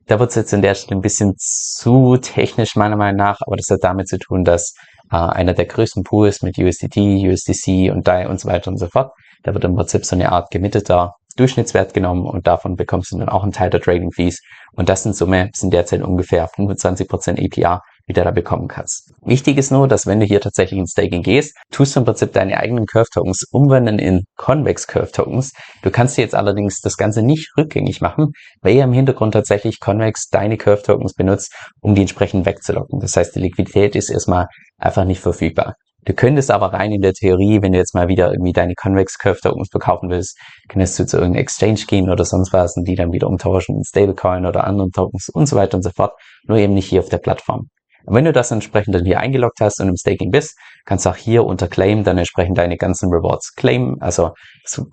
da 0.07 0.19
wird 0.19 0.29
es 0.29 0.35
jetzt 0.35 0.53
in 0.53 0.61
der 0.61 0.75
Stelle 0.75 0.99
ein 0.99 1.01
bisschen 1.01 1.33
zu 1.37 2.17
technisch 2.17 2.75
meiner 2.75 2.97
Meinung 2.97 3.17
nach, 3.17 3.39
aber 3.45 3.55
das 3.55 3.69
hat 3.69 3.83
damit 3.83 4.07
zu 4.07 4.17
tun, 4.17 4.43
dass 4.43 4.73
äh, 5.11 5.15
einer 5.15 5.53
der 5.53 5.65
größten 5.65 6.03
Pools 6.03 6.41
mit 6.41 6.57
USDT, 6.57 6.97
USDC 6.97 7.91
und 7.91 8.07
DAI 8.07 8.27
und 8.27 8.39
so 8.39 8.49
weiter 8.49 8.69
und 8.69 8.77
so 8.77 8.87
fort, 8.87 9.11
da 9.43 9.53
wird 9.53 9.63
im 9.63 9.75
Prinzip 9.75 10.05
so 10.05 10.15
eine 10.15 10.31
Art 10.31 10.49
gemitteter 10.51 11.13
Durchschnittswert 11.35 11.93
genommen 11.93 12.25
und 12.25 12.45
davon 12.45 12.75
bekommst 12.75 13.11
du 13.11 13.17
dann 13.17 13.29
auch 13.29 13.43
einen 13.43 13.51
Teil 13.51 13.69
der 13.69 13.81
Trading 13.81 14.11
Fees. 14.11 14.39
Und 14.73 14.89
das 14.89 15.05
in 15.05 15.13
Summe 15.13 15.49
sind 15.53 15.73
derzeit 15.73 16.01
ungefähr 16.01 16.47
25% 16.47 17.43
APR, 17.43 17.81
wie 18.05 18.13
du 18.13 18.23
da 18.23 18.31
bekommen 18.31 18.67
kannst. 18.67 19.13
Wichtig 19.21 19.57
ist 19.57 19.71
nur, 19.71 19.87
dass 19.87 20.05
wenn 20.05 20.19
du 20.19 20.25
hier 20.25 20.41
tatsächlich 20.41 20.79
in 20.79 20.87
Staking 20.87 21.23
gehst, 21.23 21.55
tust 21.71 21.95
du 21.95 22.01
im 22.01 22.05
Prinzip 22.05 22.33
deine 22.33 22.57
eigenen 22.57 22.85
Curve 22.85 23.09
Tokens 23.13 23.45
umwandeln 23.51 23.99
in 23.99 24.23
Convex 24.35 24.87
Curve 24.87 25.11
Tokens. 25.11 25.51
Du 25.81 25.91
kannst 25.91 26.17
dir 26.17 26.21
jetzt 26.21 26.35
allerdings 26.35 26.81
das 26.81 26.97
Ganze 26.97 27.23
nicht 27.23 27.51
rückgängig 27.57 28.01
machen, 28.01 28.31
weil 28.61 28.75
ihr 28.75 28.83
im 28.83 28.93
Hintergrund 28.93 29.33
tatsächlich 29.33 29.79
Convex 29.79 30.27
deine 30.29 30.57
Curve 30.57 30.83
Tokens 30.83 31.13
benutzt, 31.13 31.53
um 31.81 31.95
die 31.95 32.01
entsprechend 32.01 32.45
wegzulocken. 32.45 32.99
Das 32.99 33.15
heißt, 33.15 33.35
die 33.35 33.39
Liquidität 33.39 33.95
ist 33.95 34.09
erstmal 34.09 34.47
einfach 34.77 35.05
nicht 35.05 35.21
verfügbar. 35.21 35.75
Du 36.05 36.13
könntest 36.13 36.51
aber 36.51 36.73
rein 36.73 36.91
in 36.91 37.01
der 37.01 37.13
Theorie, 37.13 37.61
wenn 37.61 37.71
du 37.71 37.77
jetzt 37.77 37.95
mal 37.95 38.09
wieder 38.09 38.31
irgendwie 38.31 38.51
deine 38.51 38.73
Convex 38.75 39.17
Curve 39.17 39.39
Tokens 39.39 39.69
verkaufen 39.71 40.09
willst, 40.09 40.37
könntest 40.67 40.99
du 40.99 41.05
zu 41.05 41.15
irgendeinem 41.15 41.43
Exchange 41.43 41.79
gehen 41.87 42.09
oder 42.09 42.25
sonst 42.25 42.51
was 42.51 42.75
und 42.75 42.85
die 42.85 42.95
dann 42.95 43.13
wieder 43.13 43.27
umtauschen 43.27 43.77
in 43.77 43.83
Stablecoin 43.85 44.45
oder 44.45 44.65
anderen 44.65 44.91
Tokens 44.91 45.29
und 45.29 45.45
so 45.45 45.55
weiter 45.55 45.77
und 45.77 45.83
so 45.83 45.91
fort. 45.91 46.11
Nur 46.45 46.57
eben 46.57 46.73
nicht 46.73 46.89
hier 46.89 46.99
auf 46.99 47.07
der 47.07 47.19
Plattform. 47.19 47.69
Und 48.05 48.15
wenn 48.15 48.25
du 48.25 48.33
das 48.33 48.51
entsprechend 48.51 48.95
dann 48.95 49.05
hier 49.05 49.19
eingeloggt 49.19 49.59
hast 49.61 49.79
und 49.79 49.87
im 49.87 49.95
Staking 49.95 50.31
bist, 50.31 50.57
kannst 50.85 51.05
du 51.05 51.09
auch 51.09 51.15
hier 51.15 51.45
unter 51.45 51.67
Claim 51.67 52.03
dann 52.03 52.17
entsprechend 52.17 52.57
deine 52.57 52.77
ganzen 52.77 53.09
Rewards 53.09 53.53
claimen. 53.55 53.95
Also 54.01 54.31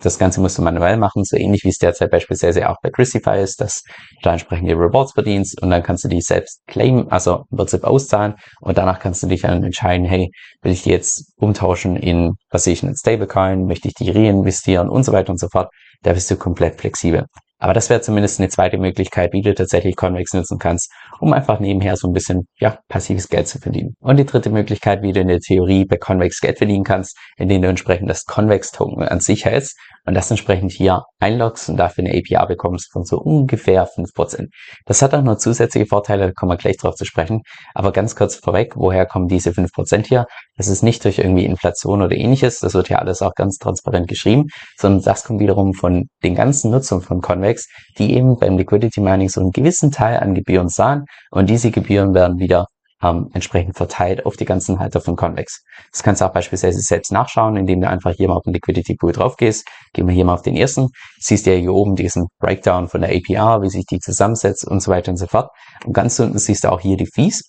das 0.02 0.18
Ganze 0.18 0.40
musst 0.40 0.58
du 0.58 0.62
manuell 0.62 0.96
machen, 0.96 1.24
so 1.24 1.36
ähnlich 1.36 1.64
wie 1.64 1.70
es 1.70 1.78
derzeit 1.78 2.10
beispielsweise 2.10 2.68
auch 2.68 2.76
bei 2.82 2.90
Christify 2.90 3.40
ist, 3.40 3.60
dass 3.60 3.82
du 3.82 3.90
da 4.22 4.32
entsprechend 4.32 4.68
die 4.68 4.72
Rewards 4.72 5.12
verdienst 5.12 5.60
und 5.60 5.70
dann 5.70 5.82
kannst 5.82 6.04
du 6.04 6.08
die 6.08 6.20
selbst 6.20 6.60
claimen, 6.66 7.08
also 7.08 7.44
im 7.50 7.56
Prinzip 7.56 7.84
auszahlen 7.84 8.34
und 8.60 8.78
danach 8.78 9.00
kannst 9.00 9.22
du 9.22 9.26
dich 9.26 9.42
dann 9.42 9.62
entscheiden, 9.64 10.06
hey, 10.06 10.30
will 10.62 10.72
ich 10.72 10.82
die 10.82 10.90
jetzt 10.90 11.32
umtauschen 11.36 11.96
in, 11.96 12.32
was 12.50 12.66
ich, 12.66 12.82
einen 12.82 12.96
Stablecoin, 12.96 13.66
möchte 13.66 13.88
ich 13.88 13.94
die 13.94 14.10
reinvestieren 14.10 14.88
und 14.88 15.04
so 15.04 15.12
weiter 15.12 15.30
und 15.30 15.38
so 15.38 15.48
fort. 15.50 15.70
Da 16.02 16.12
bist 16.12 16.30
du 16.30 16.36
komplett 16.36 16.80
flexibel. 16.80 17.26
Aber 17.60 17.74
das 17.74 17.90
wäre 17.90 18.00
zumindest 18.00 18.40
eine 18.40 18.48
zweite 18.48 18.78
Möglichkeit, 18.78 19.32
wie 19.32 19.42
du 19.42 19.54
tatsächlich 19.54 19.94
Convex 19.94 20.32
nutzen 20.32 20.58
kannst, 20.58 20.90
um 21.20 21.34
einfach 21.34 21.60
nebenher 21.60 21.96
so 21.96 22.08
ein 22.08 22.12
bisschen, 22.12 22.46
ja, 22.58 22.78
passives 22.88 23.28
Geld 23.28 23.48
zu 23.48 23.58
verdienen. 23.58 23.94
Und 24.00 24.16
die 24.16 24.24
dritte 24.24 24.48
Möglichkeit, 24.48 25.02
wie 25.02 25.12
du 25.12 25.20
in 25.20 25.28
der 25.28 25.40
Theorie 25.40 25.84
bei 25.84 25.96
Convex 25.96 26.40
Geld 26.40 26.56
verdienen 26.56 26.84
kannst, 26.84 27.16
indem 27.36 27.60
du 27.62 27.68
entsprechend 27.68 28.08
das 28.08 28.24
Convex 28.24 28.72
Token 28.72 29.02
an 29.02 29.20
sich 29.20 29.44
hältst 29.44 29.76
und 30.06 30.14
das 30.14 30.30
entsprechend 30.30 30.72
hier 30.72 31.02
einloggst 31.18 31.68
und 31.68 31.76
dafür 31.76 32.04
eine 32.04 32.18
API 32.18 32.46
bekommst 32.46 32.90
von 32.92 33.04
so 33.04 33.18
ungefähr 33.18 33.86
5%. 33.86 34.46
Das 34.86 35.02
hat 35.02 35.14
auch 35.14 35.22
noch 35.22 35.36
zusätzliche 35.36 35.86
Vorteile, 35.86 36.28
da 36.28 36.32
kommen 36.32 36.52
wir 36.52 36.56
gleich 36.56 36.78
drauf 36.78 36.94
zu 36.94 37.04
sprechen. 37.04 37.42
Aber 37.74 37.92
ganz 37.92 38.16
kurz 38.16 38.36
vorweg, 38.36 38.72
woher 38.76 39.06
kommen 39.06 39.28
diese 39.28 39.50
5% 39.50 40.06
hier? 40.06 40.26
Das 40.56 40.68
ist 40.68 40.82
nicht 40.82 41.04
durch 41.04 41.18
irgendwie 41.18 41.44
Inflation 41.44 42.02
oder 42.02 42.16
ähnliches, 42.16 42.60
das 42.60 42.74
wird 42.74 42.88
ja 42.88 42.98
alles 42.98 43.22
auch 43.22 43.34
ganz 43.34 43.58
transparent 43.58 44.08
geschrieben, 44.08 44.46
sondern 44.78 45.02
das 45.02 45.24
kommt 45.24 45.40
wiederum 45.40 45.74
von 45.74 46.08
den 46.22 46.34
ganzen 46.34 46.70
Nutzungen 46.70 47.02
von 47.02 47.20
Convex, 47.20 47.49
die 47.98 48.14
eben 48.14 48.38
beim 48.38 48.58
Liquidity 48.58 49.00
Mining 49.00 49.28
so 49.28 49.40
einen 49.40 49.52
gewissen 49.52 49.90
Teil 49.90 50.18
an 50.18 50.34
Gebühren 50.34 50.68
zahlen 50.68 51.04
und 51.30 51.50
diese 51.50 51.70
Gebühren 51.70 52.14
werden 52.14 52.38
wieder 52.38 52.66
ähm, 53.02 53.30
entsprechend 53.32 53.76
verteilt 53.76 54.26
auf 54.26 54.36
die 54.36 54.44
ganzen 54.44 54.78
Halter 54.78 55.00
von 55.00 55.16
Convex. 55.16 55.62
Das 55.92 56.02
kannst 56.02 56.20
du 56.20 56.26
auch 56.26 56.32
beispielsweise 56.32 56.80
selbst 56.80 57.12
nachschauen, 57.12 57.56
indem 57.56 57.80
du 57.80 57.88
einfach 57.88 58.12
hier 58.12 58.28
mal 58.28 58.36
auf 58.36 58.42
den 58.42 58.52
Liquidity 58.52 58.94
Pool 58.96 59.12
drauf 59.12 59.36
gehst. 59.36 59.66
Gehen 59.92 60.06
wir 60.06 60.14
hier 60.14 60.24
mal 60.24 60.34
auf 60.34 60.42
den 60.42 60.56
ersten. 60.56 60.88
Siehst 61.18 61.46
du 61.46 61.54
ja 61.54 61.58
hier 61.58 61.72
oben 61.72 61.96
diesen 61.96 62.26
Breakdown 62.38 62.88
von 62.88 63.00
der 63.00 63.10
APR, 63.10 63.62
wie 63.62 63.70
sich 63.70 63.86
die 63.86 63.98
zusammensetzt 63.98 64.66
und 64.66 64.82
so 64.82 64.90
weiter 64.90 65.10
und 65.10 65.16
so 65.16 65.26
fort. 65.26 65.50
Und 65.84 65.92
ganz 65.92 66.18
unten 66.20 66.38
siehst 66.38 66.64
du 66.64 66.68
auch 66.68 66.80
hier 66.80 66.96
die 66.96 67.06
Fees. 67.06 67.42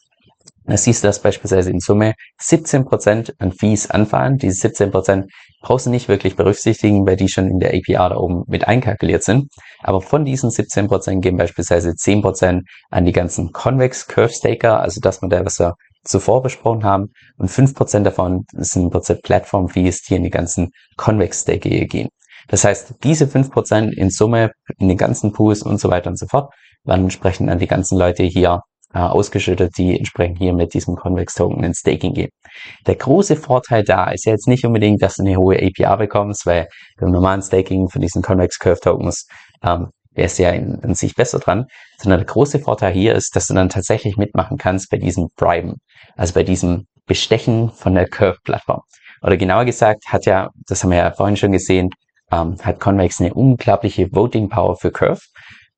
Da 0.65 0.77
siehst 0.77 1.03
du, 1.03 1.07
dass 1.07 1.21
beispielsweise 1.21 1.71
in 1.71 1.79
Summe 1.79 2.13
17% 2.39 3.33
an 3.39 3.51
Fees 3.51 3.89
anfallen. 3.89 4.37
Diese 4.37 4.67
17% 4.67 5.25
brauchst 5.61 5.87
du 5.87 5.89
nicht 5.89 6.07
wirklich 6.07 6.35
berücksichtigen, 6.35 7.05
weil 7.05 7.15
die 7.15 7.29
schon 7.29 7.47
in 7.47 7.59
der 7.59 7.73
APR 7.73 8.09
da 8.09 8.17
oben 8.17 8.43
mit 8.47 8.67
einkalkuliert 8.67 9.23
sind. 9.23 9.47
Aber 9.81 10.01
von 10.01 10.23
diesen 10.23 10.49
17% 10.49 11.19
gehen 11.19 11.37
beispielsweise 11.37 11.91
10% 11.91 12.61
an 12.91 13.05
die 13.05 13.11
ganzen 13.11 13.51
Convex 13.51 14.07
Curve 14.07 14.33
Staker, 14.33 14.79
also 14.79 14.99
das 15.01 15.21
Modell, 15.21 15.45
was 15.45 15.59
wir 15.59 15.73
zuvor 16.03 16.43
besprochen 16.43 16.83
haben. 16.83 17.07
Und 17.37 17.49
5% 17.49 18.03
davon 18.03 18.45
sind 18.53 18.83
im 18.83 18.89
Prinzip 18.91 19.23
Plattform 19.23 19.67
Fees, 19.67 20.01
die 20.03 20.15
in 20.15 20.23
die 20.23 20.29
ganzen 20.29 20.69
Convex 20.95 21.41
Staker 21.41 21.69
gehen. 21.69 22.09
Das 22.47 22.63
heißt, 22.63 22.95
diese 23.03 23.25
5% 23.25 23.93
in 23.93 24.09
Summe 24.09 24.51
in 24.77 24.87
den 24.87 24.97
ganzen 24.97 25.31
Pools 25.31 25.63
und 25.63 25.79
so 25.79 25.89
weiter 25.89 26.09
und 26.09 26.17
so 26.17 26.27
fort 26.27 26.53
werden 26.83 27.03
entsprechend 27.03 27.49
an 27.49 27.59
die 27.59 27.67
ganzen 27.67 27.97
Leute 27.97 28.23
hier 28.23 28.61
äh, 28.93 28.99
ausgeschüttet, 28.99 29.77
die 29.77 29.97
entsprechend 29.97 30.37
hier 30.37 30.53
mit 30.53 30.73
diesem 30.73 30.95
Convex 30.95 31.35
Token 31.35 31.63
ins 31.63 31.79
Staking 31.79 32.13
gehen. 32.13 32.29
Der 32.87 32.95
große 32.95 33.35
Vorteil 33.35 33.83
da 33.83 34.11
ist 34.11 34.25
ja 34.25 34.33
jetzt 34.33 34.47
nicht 34.47 34.65
unbedingt, 34.65 35.01
dass 35.01 35.15
du 35.15 35.23
eine 35.23 35.37
hohe 35.37 35.57
APR 35.57 35.97
bekommst, 35.97 36.45
weil 36.45 36.67
beim 36.99 37.11
normalen 37.11 37.41
Staking 37.41 37.89
von 37.89 38.01
diesen 38.01 38.21
Convex 38.21 38.59
Curve 38.59 38.79
Tokens 38.81 39.27
ähm, 39.63 39.87
wärst 40.13 40.39
du 40.39 40.43
ja 40.43 40.51
in, 40.51 40.75
in 40.83 40.93
sich 40.93 41.15
besser 41.15 41.39
dran, 41.39 41.65
sondern 41.97 42.19
der 42.19 42.27
große 42.27 42.59
Vorteil 42.59 42.93
hier 42.93 43.15
ist, 43.15 43.35
dass 43.35 43.47
du 43.47 43.53
dann 43.53 43.69
tatsächlich 43.69 44.17
mitmachen 44.17 44.57
kannst 44.57 44.89
bei 44.89 44.97
diesem 44.97 45.29
Briben, 45.35 45.77
also 46.15 46.33
bei 46.33 46.43
diesem 46.43 46.87
Bestechen 47.05 47.69
von 47.71 47.95
der 47.95 48.07
Curve-Plattform. 48.07 48.81
Oder 49.21 49.37
genauer 49.37 49.65
gesagt, 49.65 50.05
hat 50.07 50.25
ja, 50.25 50.49
das 50.67 50.83
haben 50.83 50.91
wir 50.91 50.97
ja 50.97 51.11
vorhin 51.11 51.37
schon 51.37 51.51
gesehen, 51.51 51.89
ähm, 52.31 52.57
hat 52.61 52.79
Convex 52.79 53.19
eine 53.19 53.33
unglaubliche 53.33 54.07
Voting 54.11 54.49
Power 54.49 54.75
für 54.75 54.91
Curve. 54.91 55.21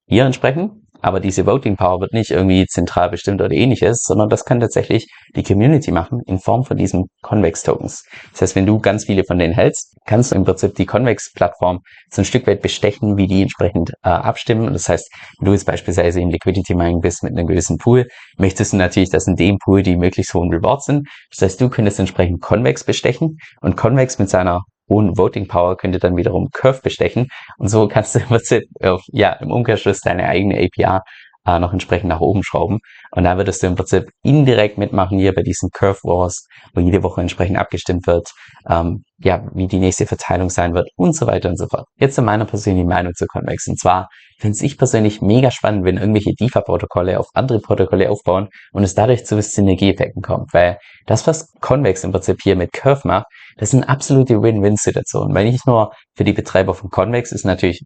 Hier 0.08 0.26
entsprechend 0.26 0.83
aber 1.04 1.20
diese 1.20 1.46
Voting 1.46 1.76
Power 1.76 2.00
wird 2.00 2.14
nicht 2.14 2.32
irgendwie 2.32 2.66
zentral 2.66 3.10
bestimmt 3.10 3.42
oder 3.42 3.52
ähnliches, 3.52 4.04
sondern 4.04 4.30
das 4.30 4.46
kann 4.46 4.60
tatsächlich 4.60 5.08
die 5.36 5.44
Community 5.44 5.92
machen 5.92 6.22
in 6.26 6.40
Form 6.40 6.64
von 6.64 6.78
diesen 6.78 7.10
Convex 7.22 7.64
Tokens. 7.64 8.04
Das 8.32 8.42
heißt, 8.42 8.56
wenn 8.56 8.66
du 8.66 8.80
ganz 8.80 9.06
viele 9.06 9.24
von 9.26 9.38
denen 9.38 9.54
hältst, 9.54 9.98
kannst 10.06 10.32
du 10.32 10.36
im 10.36 10.46
Prinzip 10.46 10.76
die 10.76 10.86
Convex 10.86 11.34
Plattform 11.34 11.80
so 12.10 12.22
ein 12.22 12.26
Stück 12.26 12.48
weit 12.48 12.62
bestechen, 12.62 13.18
wie 13.18 13.28
die 13.28 13.42
entsprechend 13.42 13.92
äh, 14.04 14.10
abstimmen. 14.10 14.72
das 14.72 14.88
heißt, 14.88 15.10
wenn 15.40 15.46
du 15.48 15.52
jetzt 15.52 15.66
beispielsweise 15.66 16.22
im 16.22 16.30
Liquidity 16.30 16.74
Mining 16.74 17.02
bist 17.02 17.22
mit 17.22 17.34
einem 17.34 17.48
gewissen 17.48 17.78
Pool, 17.78 18.08
möchtest 18.38 18.74
du 18.74 18.78
natürlich, 18.78 19.10
dass 19.10 19.28
in 19.28 19.36
dem 19.36 19.58
Pool 19.58 19.84
die 19.84 19.98
möglichst 19.98 20.34
hohen 20.34 20.52
Rewards 20.52 20.86
sind. 20.86 21.08
Das 21.32 21.42
heißt, 21.42 21.62
du 21.62 21.70
könntest 21.70 22.00
entsprechend 22.00 22.42
Convex 22.42 22.86
bestechen 22.86 23.38
und 23.62 23.76
Convex 23.76 24.20
mit 24.20 24.30
seiner 24.30 24.64
hohen 24.90 25.18
Voting 25.18 25.48
Power 25.48 25.78
könnte 25.78 26.00
dann 26.00 26.18
wiederum 26.18 26.50
Curve 26.52 26.82
bestechen. 26.82 27.28
Und 27.58 27.70
so 27.70 27.88
kannst 27.88 28.16
du 28.16 28.20
im 28.20 28.26
Prinzip, 28.26 28.64
ja, 29.08 29.34
im 29.34 29.52
Umkehrschluss 29.52 30.02
deine 30.02 30.28
eigene 30.28 30.58
APR 30.60 31.04
äh, 31.46 31.60
noch 31.60 31.74
entsprechend 31.74 32.10
nach 32.10 32.22
oben 32.22 32.44
schrauben. 32.44 32.80
Und 33.12 33.24
da 33.24 33.38
würdest 33.38 33.64
du 33.64 33.68
im 33.68 33.76
Prinzip 33.76 34.10
indirekt 34.24 34.78
mitmachen 34.78 35.20
hier 35.20 35.34
bei 35.34 35.44
diesen 35.44 35.70
Curve 35.72 36.00
Wars, 36.04 36.48
wo 36.74 36.82
jede 36.82 37.04
Woche 37.04 37.22
entsprechend 37.22 37.58
abgestimmt 37.58 38.08
wird, 38.08 38.30
ähm, 38.70 39.04
ja, 39.20 39.46
wie 39.54 39.68
die 39.68 39.80
nächste 39.80 40.06
Verteilung 40.06 40.50
sein 40.50 40.74
wird 40.74 40.90
und 40.96 41.16
so 41.16 41.28
weiter 41.28 41.50
und 41.50 41.58
so 41.58 41.68
fort. 41.68 41.86
Jetzt 41.98 42.16
zu 42.16 42.22
meiner 42.22 42.46
persönlichen 42.46 42.88
Meinung 42.88 43.14
zu 43.14 43.26
Convex. 43.26 43.68
Und 43.68 43.80
zwar 43.80 44.08
finde 44.40 44.66
ich 44.66 44.78
persönlich 44.78 45.22
mega 45.22 45.52
spannend, 45.52 45.86
wenn 45.86 45.98
irgendwelche 45.98 46.34
DeFi-Protokolle 46.34 47.20
auf 47.20 47.28
andere 47.34 47.60
Protokolle 47.60 48.10
aufbauen 48.10 48.50
und 48.72 48.84
es 48.84 48.96
dadurch 48.96 49.26
zu 49.26 49.42
Synergieeffekten 49.42 50.22
kommt. 50.22 50.54
Weil 50.54 50.78
das, 51.06 51.26
was 51.28 51.52
Convex 51.62 52.04
im 52.04 52.12
Prinzip 52.12 52.42
hier 52.42 52.56
mit 52.56 52.74
Curve 52.74 53.08
macht, 53.08 53.28
das 53.58 53.70
ist 53.70 53.76
eine 53.76 53.90
absolute 53.90 54.42
Win-Win-Situation. 54.42 55.34
Weil 55.34 55.46
nicht 55.46 55.68
nur 55.68 55.92
für 56.16 56.24
die 56.24 56.34
Betreiber 56.34 56.74
von 56.74 56.90
Convex 56.90 57.32
ist 57.32 57.46
natürlich 57.46 57.84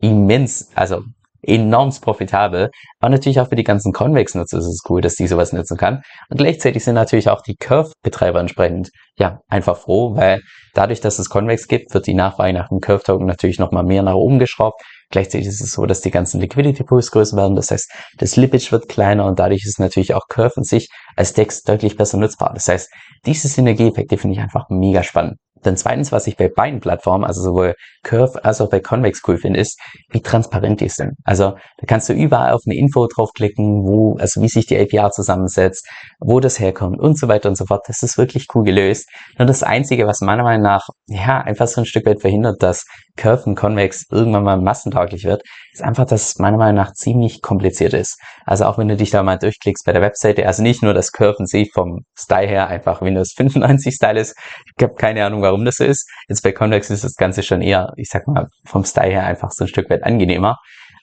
immens, 0.00 0.70
also 0.74 1.02
enorm 1.42 1.90
profitabel. 2.00 2.70
Aber 3.00 3.10
natürlich 3.10 3.40
auch 3.40 3.48
für 3.48 3.56
die 3.56 3.64
ganzen 3.64 3.92
Convex-Nutzer 3.92 4.58
ist 4.58 4.66
es 4.66 4.82
cool, 4.88 5.00
dass 5.00 5.14
die 5.14 5.26
sowas 5.26 5.52
nutzen 5.52 5.76
kann. 5.76 6.02
Und 6.28 6.36
gleichzeitig 6.36 6.84
sind 6.84 6.94
natürlich 6.94 7.28
auch 7.28 7.42
die 7.42 7.56
Curve-Betreiber 7.56 8.40
entsprechend, 8.40 8.90
ja, 9.16 9.40
einfach 9.48 9.76
froh, 9.76 10.16
weil 10.16 10.40
dadurch, 10.74 11.00
dass 11.00 11.18
es 11.18 11.28
Convex 11.28 11.68
gibt, 11.68 11.92
wird 11.94 12.06
die 12.06 12.14
nach 12.14 12.38
Weihnachten 12.38 12.80
Curve-Token 12.80 13.26
natürlich 13.26 13.58
nochmal 13.58 13.84
mehr 13.84 14.02
nach 14.02 14.14
oben 14.14 14.38
geschraubt. 14.38 14.80
Gleichzeitig 15.10 15.48
ist 15.48 15.60
es 15.60 15.72
so, 15.72 15.86
dass 15.86 16.00
die 16.00 16.12
ganzen 16.12 16.40
Liquidity 16.40 16.84
Pools 16.84 17.10
größer 17.10 17.36
werden. 17.36 17.56
Das 17.56 17.70
heißt, 17.70 17.90
das 18.18 18.32
Slippage 18.32 18.70
wird 18.70 18.88
kleiner 18.88 19.26
und 19.26 19.38
dadurch 19.38 19.64
ist 19.64 19.80
natürlich 19.80 20.14
auch 20.14 20.28
Curve 20.28 20.54
in 20.58 20.64
sich 20.64 20.88
als 21.16 21.32
Text 21.32 21.68
deutlich 21.68 21.96
besser 21.96 22.16
nutzbar. 22.16 22.52
Das 22.54 22.68
heißt, 22.68 22.88
diese 23.26 23.48
Synergieeffekte 23.48 24.16
finde 24.16 24.36
ich 24.36 24.40
einfach 24.40 24.66
mega 24.70 25.02
spannend. 25.02 25.38
Dann 25.62 25.76
zweitens, 25.76 26.12
was 26.12 26.26
ich 26.26 26.36
bei 26.36 26.48
beiden 26.48 26.80
Plattformen, 26.80 27.24
also 27.24 27.42
sowohl 27.42 27.74
Curve 28.02 28.44
als 28.44 28.60
auch 28.60 28.70
bei 28.70 28.80
Convex 28.80 29.22
cool 29.28 29.36
finde, 29.36 29.60
ist, 29.60 29.78
wie 30.10 30.20
transparent 30.20 30.80
die 30.80 30.88
sind. 30.88 31.12
Also 31.24 31.52
da 31.78 31.86
kannst 31.86 32.08
du 32.08 32.12
überall 32.12 32.52
auf 32.52 32.62
eine 32.66 32.76
Info 32.76 33.06
draufklicken, 33.06 33.84
wo, 33.84 34.16
also 34.18 34.40
wie 34.40 34.48
sich 34.48 34.66
die 34.66 34.78
API 34.78 35.10
zusammensetzt, 35.10 35.86
wo 36.18 36.40
das 36.40 36.58
herkommt 36.58 36.98
und 36.98 37.18
so 37.18 37.28
weiter 37.28 37.48
und 37.48 37.56
so 37.56 37.66
fort. 37.66 37.82
Das 37.86 38.02
ist 38.02 38.16
wirklich 38.16 38.46
cool 38.54 38.64
gelöst. 38.64 39.08
Nur 39.38 39.46
das 39.46 39.62
Einzige, 39.62 40.06
was 40.06 40.20
meiner 40.20 40.42
Meinung 40.42 40.62
nach, 40.62 40.88
ja, 41.06 41.40
einfach 41.40 41.68
so 41.68 41.82
ein 41.82 41.86
Stück 41.86 42.06
weit 42.06 42.20
verhindert, 42.20 42.62
dass 42.62 42.84
Curve 43.16 43.44
und 43.46 43.54
Convex 43.54 44.04
irgendwann 44.10 44.44
mal 44.44 44.60
massentauglich 44.60 45.24
wird, 45.24 45.42
ist 45.72 45.82
einfach, 45.82 46.04
dass 46.06 46.28
es 46.28 46.38
meiner 46.38 46.56
Meinung 46.56 46.76
nach 46.76 46.92
ziemlich 46.92 47.42
kompliziert 47.42 47.94
ist. 47.94 48.18
Also 48.44 48.64
auch 48.64 48.78
wenn 48.78 48.88
du 48.88 48.96
dich 48.96 49.10
da 49.10 49.22
mal 49.22 49.38
durchklickst 49.38 49.84
bei 49.84 49.92
der 49.92 50.02
Webseite, 50.02 50.46
also 50.46 50.62
nicht 50.62 50.82
nur 50.82 50.94
das 50.94 51.12
Curve 51.12 51.36
und 51.38 51.48
sie 51.48 51.70
vom 51.72 52.04
Style 52.18 52.48
her 52.48 52.68
einfach 52.68 53.02
Windows 53.02 53.32
95 53.36 53.94
Style 53.94 54.20
ist. 54.20 54.36
Ich 54.76 54.82
habe 54.82 54.94
keine 54.94 55.24
Ahnung, 55.24 55.42
warum 55.42 55.64
das 55.64 55.76
so 55.76 55.84
ist. 55.84 56.08
Jetzt 56.28 56.42
bei 56.42 56.52
Convex 56.52 56.90
ist 56.90 57.04
das 57.04 57.14
Ganze 57.14 57.42
schon 57.42 57.62
eher, 57.62 57.92
ich 57.96 58.08
sag 58.08 58.26
mal, 58.26 58.48
vom 58.66 58.84
Style 58.84 59.10
her 59.10 59.24
einfach 59.24 59.50
so 59.50 59.64
ein 59.64 59.68
Stück 59.68 59.90
weit 59.90 60.02
angenehmer. 60.02 60.56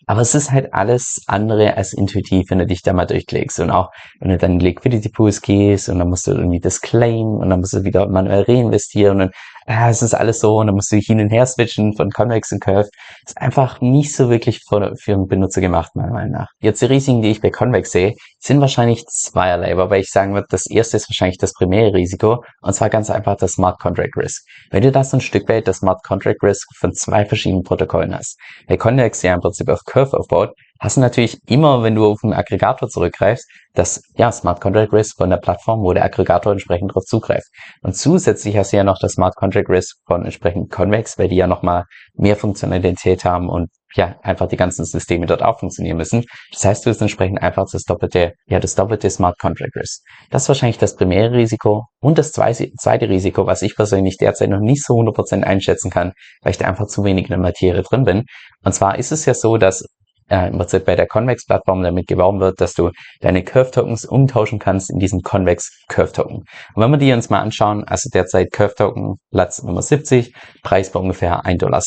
Aber 0.07 0.21
es 0.21 0.33
ist 0.33 0.51
halt 0.51 0.73
alles 0.73 1.21
andere 1.27 1.75
als 1.75 1.93
intuitiv, 1.93 2.49
wenn 2.49 2.59
du 2.59 2.65
dich 2.65 2.81
da 2.81 2.93
mal 2.93 3.05
durchklickst. 3.05 3.59
Und 3.59 3.71
auch 3.71 3.89
wenn 4.19 4.29
du 4.29 4.37
dann 4.37 4.53
in 4.53 4.59
Liquidity 4.61 5.09
Pools 5.09 5.41
gehst 5.41 5.89
und 5.89 5.99
dann 5.99 6.09
musst 6.09 6.27
du 6.27 6.31
irgendwie 6.31 6.61
das 6.61 6.81
claimen 6.81 7.37
und 7.37 7.49
dann 7.49 7.59
musst 7.59 7.73
du 7.73 7.83
wieder 7.83 8.07
manuell 8.07 8.43
reinvestieren 8.43 9.11
und 9.11 9.19
dann 9.19 9.31
ah, 9.67 9.89
es 9.89 10.01
ist 10.01 10.13
alles 10.13 10.39
so 10.39 10.57
und 10.57 10.67
dann 10.67 10.75
musst 10.75 10.91
du 10.91 10.97
hin 10.97 11.19
und 11.19 11.29
her 11.29 11.45
switchen 11.45 11.93
von 11.95 12.09
Convex 12.09 12.51
und 12.51 12.61
Curve. 12.61 12.89
Das 13.23 13.31
ist 13.31 13.37
einfach 13.37 13.81
nicht 13.81 14.15
so 14.15 14.29
wirklich 14.29 14.61
für, 14.67 14.95
für 14.97 15.13
einen 15.13 15.27
Benutzer 15.27 15.61
gemacht, 15.61 15.91
meiner 15.95 16.13
Meinung 16.13 16.31
nach. 16.31 16.47
Jetzt 16.59 16.81
die 16.81 16.85
Risiken, 16.85 17.21
die 17.21 17.31
ich 17.31 17.41
bei 17.41 17.49
Convex 17.49 17.91
sehe, 17.91 18.15
sind 18.39 18.61
wahrscheinlich 18.61 19.05
zweierlei, 19.07 19.75
wobei 19.77 19.99
ich 19.99 20.09
sagen 20.09 20.33
würde, 20.33 20.47
das 20.49 20.67
erste 20.67 20.97
ist 20.97 21.09
wahrscheinlich 21.09 21.37
das 21.37 21.53
primäre 21.53 21.93
Risiko 21.93 22.43
und 22.61 22.73
zwar 22.73 22.89
ganz 22.89 23.09
einfach 23.09 23.35
das 23.35 23.53
Smart 23.53 23.79
Contract 23.79 24.15
Risk. 24.15 24.43
Wenn 24.71 24.83
du 24.83 24.91
da 24.91 25.03
so 25.03 25.17
ein 25.17 25.21
Stück 25.21 25.49
weit 25.49 25.67
das 25.67 25.77
Smart 25.77 26.01
Contract 26.03 26.41
Risk 26.43 26.67
von 26.77 26.93
zwei 26.93 27.25
verschiedenen 27.25 27.63
Protokollen 27.63 28.15
hast, 28.15 28.39
bei 28.67 28.77
Convex 28.77 29.21
ja 29.21 29.33
im 29.33 29.41
Prinzip 29.41 29.69
auf 29.69 29.83
Curve 29.85 29.97
aufbaut, 29.98 30.51
hast 30.80 30.98
du 30.98 31.01
natürlich 31.01 31.38
immer, 31.48 31.84
wenn 31.84 31.96
du 31.96 32.06
auf 32.06 32.20
einen 32.24 32.34
Aggregator 32.34 32.89
zurückgreifst, 32.89 33.50
das 33.74 34.01
ja, 34.16 34.32
Smart 34.32 34.62
Contract 34.62 34.94
Risk 34.94 35.18
von 35.18 35.30
der 35.30 35.38
Plattform, 35.38 35.82
wo 35.82 35.94
der 35.94 36.04
Aggregator 36.04 36.51
entsprechend 36.51 36.92
darauf 36.92 37.06
zugreift. 37.06 37.48
Und 37.82 37.96
zusätzlich 37.96 38.58
hast 38.58 38.74
du 38.74 38.77
ja 38.77 38.84
noch 38.84 39.00
das 39.00 39.13
Smart 39.13 39.36
Contract 39.36 39.70
Risk 39.70 39.98
von 40.06 40.25
entsprechend 40.25 40.72
Convex, 40.72 41.18
weil 41.18 41.30
die 41.30 41.36
ja 41.36 41.48
nochmal 41.48 41.86
mehr 42.13 42.36
Funktionalität 42.36 43.25
haben 43.25 43.50
und 43.50 43.70
ja, 43.96 44.15
einfach 44.22 44.48
die 44.48 44.58
ganzen 44.58 44.86
Systeme 44.86 45.25
dort 45.25 45.44
auch 45.44 45.60
funktionieren 45.60 45.98
müssen. 45.98 46.24
Das 46.51 46.65
heißt, 46.65 46.86
du 46.86 46.89
hast 46.89 47.01
entsprechend 47.01 47.41
einfach 47.41 47.65
das 47.72 47.84
doppelte, 47.84 48.34
ja, 48.46 48.60
das 48.60 48.75
doppelte 48.75 49.10
Smart 49.10 49.39
Contract 49.39 49.75
Risk. 49.75 50.01
Das 50.29 50.44
ist 50.44 50.50
wahrscheinlich 50.50 50.77
das 50.77 50.96
primäre 50.96 51.34
Risiko. 51.34 51.86
Und 52.00 52.17
das 52.17 52.32
zweite 52.32 53.09
Risiko, 53.09 53.46
was 53.46 53.61
ich 53.61 53.75
persönlich 53.75 54.18
derzeit 54.18 54.50
noch 54.50 54.59
nicht 54.59 54.83
so 54.83 54.94
100% 54.94 55.44
einschätzen 55.44 55.90
kann, 55.90 56.14
weil 56.42 56.51
ich 56.51 56.57
da 56.57 56.68
einfach 56.68 56.88
zu 56.88 57.03
wenig 57.03 57.25
in 57.25 57.29
der 57.29 57.40
Materie 57.40 57.83
drin 57.83 58.03
bin. 58.03 58.24
Und 58.64 58.74
zwar 58.74 58.98
ist 58.98 59.11
es 59.11 59.25
ja 59.25 59.33
so, 59.33 59.57
dass 59.57 59.83
äh, 60.29 60.50
im 60.50 60.57
Prinzip 60.57 60.85
bei 60.85 60.96
der 60.96 61.07
Convex-Plattform 61.07 61.83
damit 61.83 62.07
geworben 62.07 62.40
wird, 62.40 62.59
dass 62.59 62.74
du 62.74 62.92
deine 63.22 63.44
Curve-Tokens 63.44 64.05
umtauschen 64.05 64.59
kannst 64.59 64.90
in 64.90 65.00
diesen 65.00 65.22
Convex 65.22 65.70
Curve-Token. 65.88 66.38
Und 66.38 66.46
wenn 66.75 66.92
wir 66.92 66.98
die 66.98 67.14
uns 67.14 67.29
mal 67.29 67.40
anschauen, 67.40 67.83
also 67.85 68.09
derzeit 68.14 68.51
Curve-Token 68.51 69.16
Platz 69.31 69.64
Nummer 69.64 69.81
70, 69.81 70.33
Preis 70.64 70.92
bei 70.92 71.00
ungefähr 71.00 71.46
1,06 71.46 71.57
Dollar. 71.57 71.81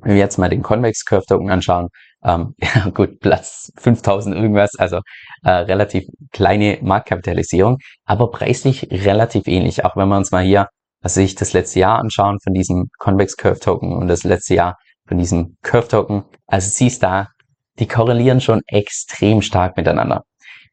Wenn 0.00 0.12
wir 0.12 0.18
jetzt 0.18 0.38
mal 0.38 0.48
den 0.48 0.62
Convex 0.62 1.04
Curve-Token 1.04 1.50
anschauen, 1.50 1.88
ähm, 2.24 2.54
ja 2.62 2.88
gut, 2.90 3.20
Platz 3.20 3.72
5000 3.76 4.34
irgendwas, 4.36 4.74
also 4.78 5.00
äh, 5.44 5.50
relativ 5.50 6.04
kleine 6.32 6.78
Marktkapitalisierung, 6.82 7.78
aber 8.04 8.30
preislich 8.30 8.88
relativ 8.90 9.46
ähnlich. 9.46 9.84
Auch 9.84 9.96
wenn 9.96 10.08
wir 10.08 10.16
uns 10.16 10.30
mal 10.30 10.44
hier, 10.44 10.68
also 11.02 11.20
sich 11.20 11.34
das 11.34 11.52
letzte 11.52 11.80
Jahr 11.80 11.98
anschauen 11.98 12.38
von 12.42 12.52
diesem 12.54 12.88
Convex 12.98 13.36
Curve 13.36 13.60
Token 13.60 13.92
und 13.92 14.08
das 14.08 14.24
letzte 14.24 14.54
Jahr 14.54 14.76
von 15.06 15.18
diesem 15.18 15.56
Curve 15.62 15.88
Token, 15.88 16.24
also 16.46 16.68
siehst 16.70 17.02
da, 17.02 17.28
die 17.78 17.86
korrelieren 17.86 18.40
schon 18.40 18.60
extrem 18.66 19.42
stark 19.42 19.76
miteinander. 19.76 20.24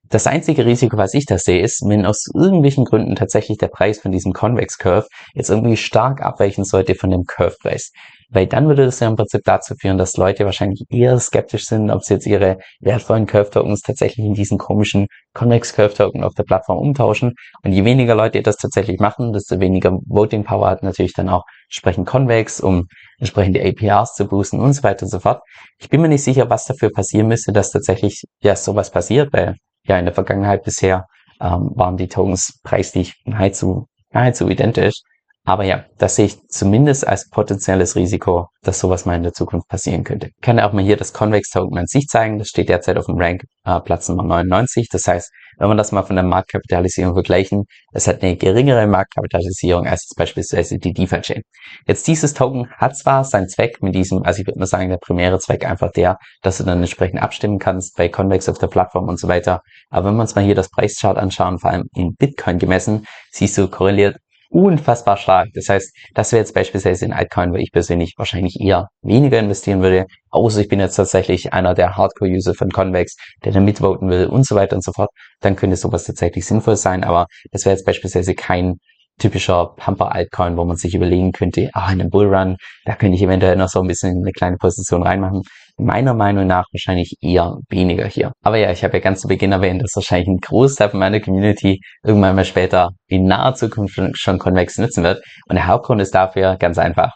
Das 0.09 0.27
einzige 0.27 0.65
Risiko, 0.65 0.97
was 0.97 1.15
ich 1.15 1.25
da 1.25 1.37
sehe, 1.37 1.61
ist, 1.61 1.81
wenn 1.87 2.05
aus 2.05 2.27
irgendwelchen 2.33 2.85
Gründen 2.85 3.15
tatsächlich 3.15 3.57
der 3.57 3.69
Preis 3.69 3.99
von 3.99 4.11
diesem 4.11 4.33
Convex 4.33 4.77
Curve 4.77 5.07
jetzt 5.33 5.49
irgendwie 5.49 5.77
stark 5.77 6.21
abweichen 6.21 6.63
sollte 6.63 6.93
von 6.93 7.09
dem 7.09 7.23
Curve 7.25 7.55
Preis. 7.59 7.91
Weil 8.29 8.47
dann 8.47 8.67
würde 8.67 8.85
das 8.85 8.99
ja 8.99 9.07
im 9.07 9.15
Prinzip 9.15 9.41
dazu 9.45 9.75
führen, 9.79 9.97
dass 9.97 10.17
Leute 10.17 10.45
wahrscheinlich 10.45 10.83
eher 10.89 11.19
skeptisch 11.19 11.65
sind, 11.65 11.89
ob 11.89 12.03
sie 12.03 12.15
jetzt 12.15 12.27
ihre 12.27 12.57
wertvollen 12.81 13.25
Curve 13.25 13.49
Tokens 13.49 13.81
tatsächlich 13.81 14.25
in 14.25 14.33
diesen 14.33 14.57
komischen 14.57 15.07
Convex 15.33 15.73
Curve 15.73 15.93
Token 15.95 16.23
auf 16.23 16.33
der 16.33 16.43
Plattform 16.43 16.77
umtauschen. 16.79 17.33
Und 17.63 17.71
je 17.71 17.83
weniger 17.85 18.15
Leute 18.15 18.41
das 18.41 18.57
tatsächlich 18.57 18.99
machen, 18.99 19.33
desto 19.33 19.59
weniger 19.59 19.97
Voting 20.07 20.43
Power 20.43 20.69
hat 20.69 20.83
natürlich 20.83 21.13
dann 21.13 21.29
auch 21.29 21.43
entsprechend 21.67 22.07
Convex, 22.07 22.59
um 22.59 22.85
entsprechend 23.19 23.55
die 23.55 23.61
APRs 23.61 24.13
zu 24.13 24.27
boosten 24.27 24.59
und 24.59 24.73
so 24.73 24.83
weiter 24.83 25.03
und 25.03 25.09
so 25.09 25.19
fort. 25.19 25.41
Ich 25.79 25.89
bin 25.89 26.01
mir 26.01 26.09
nicht 26.09 26.23
sicher, 26.23 26.49
was 26.49 26.65
dafür 26.65 26.91
passieren 26.91 27.27
müsste, 27.27 27.53
dass 27.53 27.71
tatsächlich 27.71 28.23
ja 28.41 28.55
sowas 28.55 28.91
passiert, 28.91 29.33
weil 29.33 29.55
ja 29.87 29.97
in 29.97 30.05
der 30.05 30.13
Vergangenheit 30.13 30.63
bisher 30.63 31.07
ähm, 31.41 31.71
waren 31.75 31.97
die 31.97 32.07
Tokens 32.07 32.59
preislich 32.63 33.21
nahezu, 33.25 33.87
nahezu 34.11 34.49
identisch. 34.49 35.01
Aber 35.47 35.63
ja, 35.63 35.86
das 35.99 36.15
sehe 36.15 36.25
ich 36.25 36.47
zumindest 36.49 37.08
als 37.08 37.29
potenzielles 37.29 37.95
Risiko, 37.95 38.47
dass 38.63 38.79
sowas 38.79 39.05
mal 39.05 39.15
in 39.15 39.21
der 39.21 39.34
Zukunft 39.34 39.67
passieren 39.67 40.03
könnte. 40.03 40.27
Ich 40.27 40.41
kann 40.41 40.60
auch 40.60 40.73
mal 40.73 40.84
hier 40.84 40.97
das 40.97 41.13
Convex 41.13 41.51
Token 41.51 41.77
an 41.77 41.86
sich 41.86 42.08
zeigen. 42.08 42.39
Das 42.39 42.47
steht 42.47 42.67
derzeit 42.67 42.97
auf 42.97 43.05
dem 43.05 43.17
Rank 43.17 43.43
äh, 43.63 43.79
Platz 43.79 44.10
Nummer 44.10 44.23
99. 44.23 44.89
Das 44.91 45.05
heißt, 45.05 45.31
wenn 45.60 45.69
wir 45.69 45.75
das 45.75 45.91
mal 45.91 46.01
von 46.01 46.15
der 46.15 46.25
Marktkapitalisierung 46.25 47.13
vergleichen, 47.13 47.65
es 47.93 48.08
hat 48.08 48.23
eine 48.23 48.36
geringere 48.36 48.88
Marktkapitalisierung 48.88 49.86
als 49.86 50.05
jetzt 50.05 50.17
beispielsweise 50.17 50.79
die 50.79 50.93
DeFi-Chain. 50.93 51.43
Jetzt 51.88 52.08
dieses 52.08 52.34
Token 52.34 52.67
hat 52.71 52.97
zwar 52.97 53.23
seinen 53.23 53.47
Zweck 53.47 53.84
mit 53.84 53.93
diesem, 53.93 54.23
also 54.23 54.41
ich 54.41 54.47
würde 54.47 54.60
mal 54.60 54.65
sagen, 54.65 54.89
der 54.89 54.97
primäre 54.97 55.38
Zweck 55.38 55.63
einfach 55.63 55.91
der, 55.91 56.17
dass 56.41 56.58
du 56.58 56.63
dann 56.63 56.79
entsprechend 56.79 57.21
abstimmen 57.21 57.60
kannst 57.60 57.95
bei 57.95 58.10
Convex 58.10 58.49
auf 58.49 58.58
der 58.58 58.67
Plattform 58.67 59.08
und 59.08 59.19
so 59.19 59.27
weiter. 59.27 59.62
Aber 59.91 60.08
wenn 60.08 60.15
wir 60.15 60.23
uns 60.23 60.34
mal 60.34 60.43
hier 60.43 60.55
das 60.55 60.71
Preischart 60.71 61.17
anschauen, 61.17 61.60
vor 61.60 61.69
allem 61.69 61.88
in 61.93 62.15
Bitcoin 62.15 62.58
gemessen, 62.58 63.05
siehst 63.31 63.58
du 63.60 63.67
korreliert 63.67 64.17
unfassbar 64.49 65.17
stark. 65.17 65.49
Das 65.53 65.69
heißt, 65.69 65.91
das 66.13 66.31
wäre 66.31 66.41
jetzt 66.41 66.53
beispielsweise 66.53 67.05
in 67.05 67.13
Altcoin, 67.13 67.51
wo 67.51 67.58
ich 67.58 67.71
persönlich 67.71 68.13
wahrscheinlich 68.17 68.60
eher 68.60 68.88
weniger 69.01 69.39
investieren 69.39 69.81
würde, 69.81 70.05
außer 70.29 70.62
ich 70.62 70.67
bin 70.67 70.79
jetzt 70.79 70.95
tatsächlich 70.95 71.53
einer 71.53 71.73
der 71.73 71.95
Hardcore-User 71.95 72.53
von 72.53 72.69
Convex, 72.69 73.15
der 73.43 73.51
da 73.51 73.60
mitvoten 73.60 74.10
will 74.10 74.27
und 74.27 74.45
so 74.45 74.55
weiter 74.55 74.75
und 74.75 74.84
so 74.84 74.91
fort, 74.91 75.10
dann 75.41 75.55
könnte 75.55 75.75
sowas 75.75 76.03
tatsächlich 76.05 76.45
sinnvoll 76.45 76.75
sein, 76.75 77.03
aber 77.03 77.27
das 77.51 77.65
wäre 77.65 77.75
jetzt 77.75 77.86
beispielsweise 77.86 78.36
kein 78.36 78.75
typischer 79.17 79.73
Pumper-Altcoin, 79.77 80.58
wo 80.58 80.65
man 80.65 80.75
sich 80.75 80.93
überlegen 80.93 81.31
könnte, 81.31 81.69
ah, 81.73 81.91
in 81.91 82.01
einem 82.01 82.10
Bullrun, 82.10 82.58
da 82.86 82.95
könnte 82.95 83.15
ich 83.15 83.23
eventuell 83.23 83.55
noch 83.55 83.69
so 83.69 83.81
ein 83.81 83.88
bisschen 83.88 84.17
eine 84.17 84.31
kleine 84.31 84.58
Position 84.58 85.03
reinmachen. 85.03 85.41
Meiner 85.77 86.13
Meinung 86.13 86.47
nach 86.47 86.65
wahrscheinlich 86.71 87.17
eher 87.21 87.57
weniger 87.69 88.07
hier. 88.07 88.31
Aber 88.41 88.57
ja, 88.57 88.71
ich 88.71 88.83
habe 88.83 88.93
ja 88.93 89.03
ganz 89.03 89.21
zu 89.21 89.27
Beginn 89.27 89.51
erwähnt, 89.51 89.83
dass 89.83 89.95
wahrscheinlich 89.95 90.29
ein 90.29 90.38
Großteil 90.38 90.89
von 90.89 90.99
meiner 90.99 91.19
Community 91.19 91.81
irgendwann 92.03 92.35
mal 92.35 92.45
später 92.45 92.91
in 93.07 93.25
naher 93.25 93.55
Zukunft 93.55 93.99
schon 94.13 94.39
Convex 94.39 94.77
nutzen 94.77 95.03
wird. 95.03 95.21
Und 95.49 95.55
der 95.55 95.67
Hauptgrund 95.67 96.01
ist 96.01 96.15
dafür 96.15 96.55
ganz 96.57 96.77
einfach. 96.77 97.11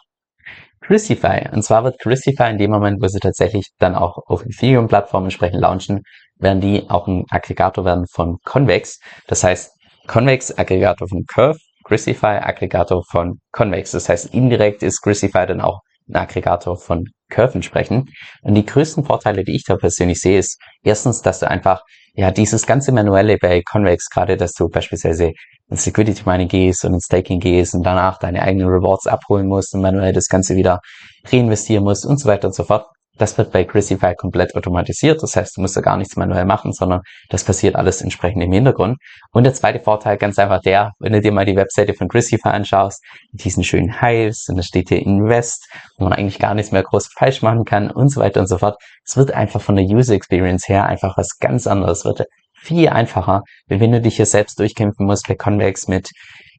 Crucify. 0.81 1.47
Und 1.53 1.61
zwar 1.61 1.83
wird 1.83 1.99
Crucify 1.99 2.49
in 2.49 2.57
dem 2.57 2.71
Moment, 2.71 3.01
wo 3.01 3.07
sie 3.07 3.19
tatsächlich 3.19 3.67
dann 3.77 3.95
auch 3.95 4.17
auf 4.25 4.43
Ethereum-Plattformen 4.43 5.27
entsprechend 5.27 5.61
launchen, 5.61 6.01
werden 6.39 6.61
die 6.61 6.89
auch 6.89 7.07
ein 7.07 7.25
Aggregator 7.29 7.85
werden 7.85 8.05
von 8.11 8.37
Convex. 8.43 8.99
Das 9.27 9.43
heißt, 9.43 9.71
Convex 10.07 10.57
Aggregator 10.57 11.07
von 11.07 11.23
Curve, 11.27 11.59
Crucify 11.83 12.39
Aggregator 12.41 13.03
von 13.09 13.39
Convex. 13.51 13.91
Das 13.91 14.09
heißt, 14.09 14.33
indirekt 14.33 14.81
ist 14.81 15.01
Crucify 15.01 15.45
dann 15.45 15.61
auch 15.61 15.79
Aggregator 16.15 16.77
von 16.77 17.05
Curven 17.29 17.61
sprechen. 17.61 18.09
Und 18.41 18.55
die 18.55 18.65
größten 18.65 19.05
Vorteile, 19.05 19.43
die 19.43 19.55
ich 19.55 19.63
da 19.63 19.75
persönlich 19.77 20.19
sehe, 20.19 20.39
ist 20.39 20.59
erstens, 20.83 21.21
dass 21.21 21.39
du 21.39 21.49
einfach 21.49 21.81
ja 22.13 22.31
dieses 22.31 22.65
ganze 22.65 22.91
manuelle 22.91 23.37
bei 23.37 23.61
Convex, 23.61 24.09
gerade 24.09 24.35
dass 24.35 24.53
du 24.53 24.67
beispielsweise 24.67 25.31
in 25.69 25.77
Security 25.77 26.23
Mining 26.25 26.47
gehst 26.47 26.83
und 26.83 26.93
in 26.93 26.99
Staking 26.99 27.39
gehst 27.39 27.75
und 27.75 27.83
danach 27.83 28.17
deine 28.17 28.41
eigenen 28.41 28.67
Rewards 28.67 29.07
abholen 29.07 29.47
musst 29.47 29.73
und 29.73 29.81
manuell 29.81 30.13
das 30.13 30.27
Ganze 30.27 30.55
wieder 30.55 30.79
reinvestieren 31.25 31.83
musst 31.83 32.05
und 32.05 32.19
so 32.19 32.27
weiter 32.27 32.47
und 32.47 32.55
so 32.55 32.63
fort. 32.63 32.87
Das 33.19 33.37
wird 33.37 33.51
bei 33.51 33.65
Grisify 33.65 34.15
komplett 34.15 34.55
automatisiert. 34.55 35.21
Das 35.21 35.35
heißt, 35.35 35.57
du 35.57 35.61
musst 35.61 35.75
da 35.75 35.81
gar 35.81 35.97
nichts 35.97 36.15
manuell 36.15 36.45
machen, 36.45 36.71
sondern 36.71 37.01
das 37.29 37.43
passiert 37.43 37.75
alles 37.75 38.01
entsprechend 38.01 38.41
im 38.41 38.51
Hintergrund. 38.51 38.97
Und 39.31 39.43
der 39.43 39.53
zweite 39.53 39.81
Vorteil 39.81 40.17
ganz 40.17 40.39
einfach 40.39 40.61
der, 40.61 40.93
wenn 40.99 41.11
du 41.11 41.21
dir 41.21 41.33
mal 41.33 41.45
die 41.45 41.57
Webseite 41.57 41.93
von 41.93 42.07
Grisify 42.07 42.49
anschaust, 42.49 43.03
diesen 43.33 43.65
schönen 43.65 44.01
Hives 44.01 44.47
und 44.47 44.55
da 44.55 44.63
steht 44.63 44.87
hier 44.87 44.99
Invest, 44.99 45.67
wo 45.97 46.05
man 46.05 46.13
eigentlich 46.13 46.39
gar 46.39 46.53
nichts 46.53 46.71
mehr 46.71 46.81
groß 46.81 47.09
falsch 47.17 47.41
machen 47.41 47.65
kann 47.65 47.91
und 47.91 48.09
so 48.09 48.21
weiter 48.21 48.39
und 48.39 48.47
so 48.47 48.57
fort. 48.57 48.77
Es 49.05 49.17
wird 49.17 49.31
einfach 49.31 49.61
von 49.61 49.75
der 49.75 49.85
User 49.85 50.13
Experience 50.13 50.69
her 50.69 50.85
einfach 50.85 51.17
was 51.17 51.37
ganz 51.39 51.67
anderes. 51.67 51.99
Es 51.99 52.05
wird 52.05 52.23
viel 52.61 52.89
einfacher, 52.89 53.43
wenn 53.67 53.91
du 53.91 54.01
dich 54.01 54.15
hier 54.17 54.25
selbst 54.25 54.59
durchkämpfen 54.59 55.05
musst 55.05 55.27
bei 55.27 55.35
Convex 55.35 55.87
mit 55.87 56.09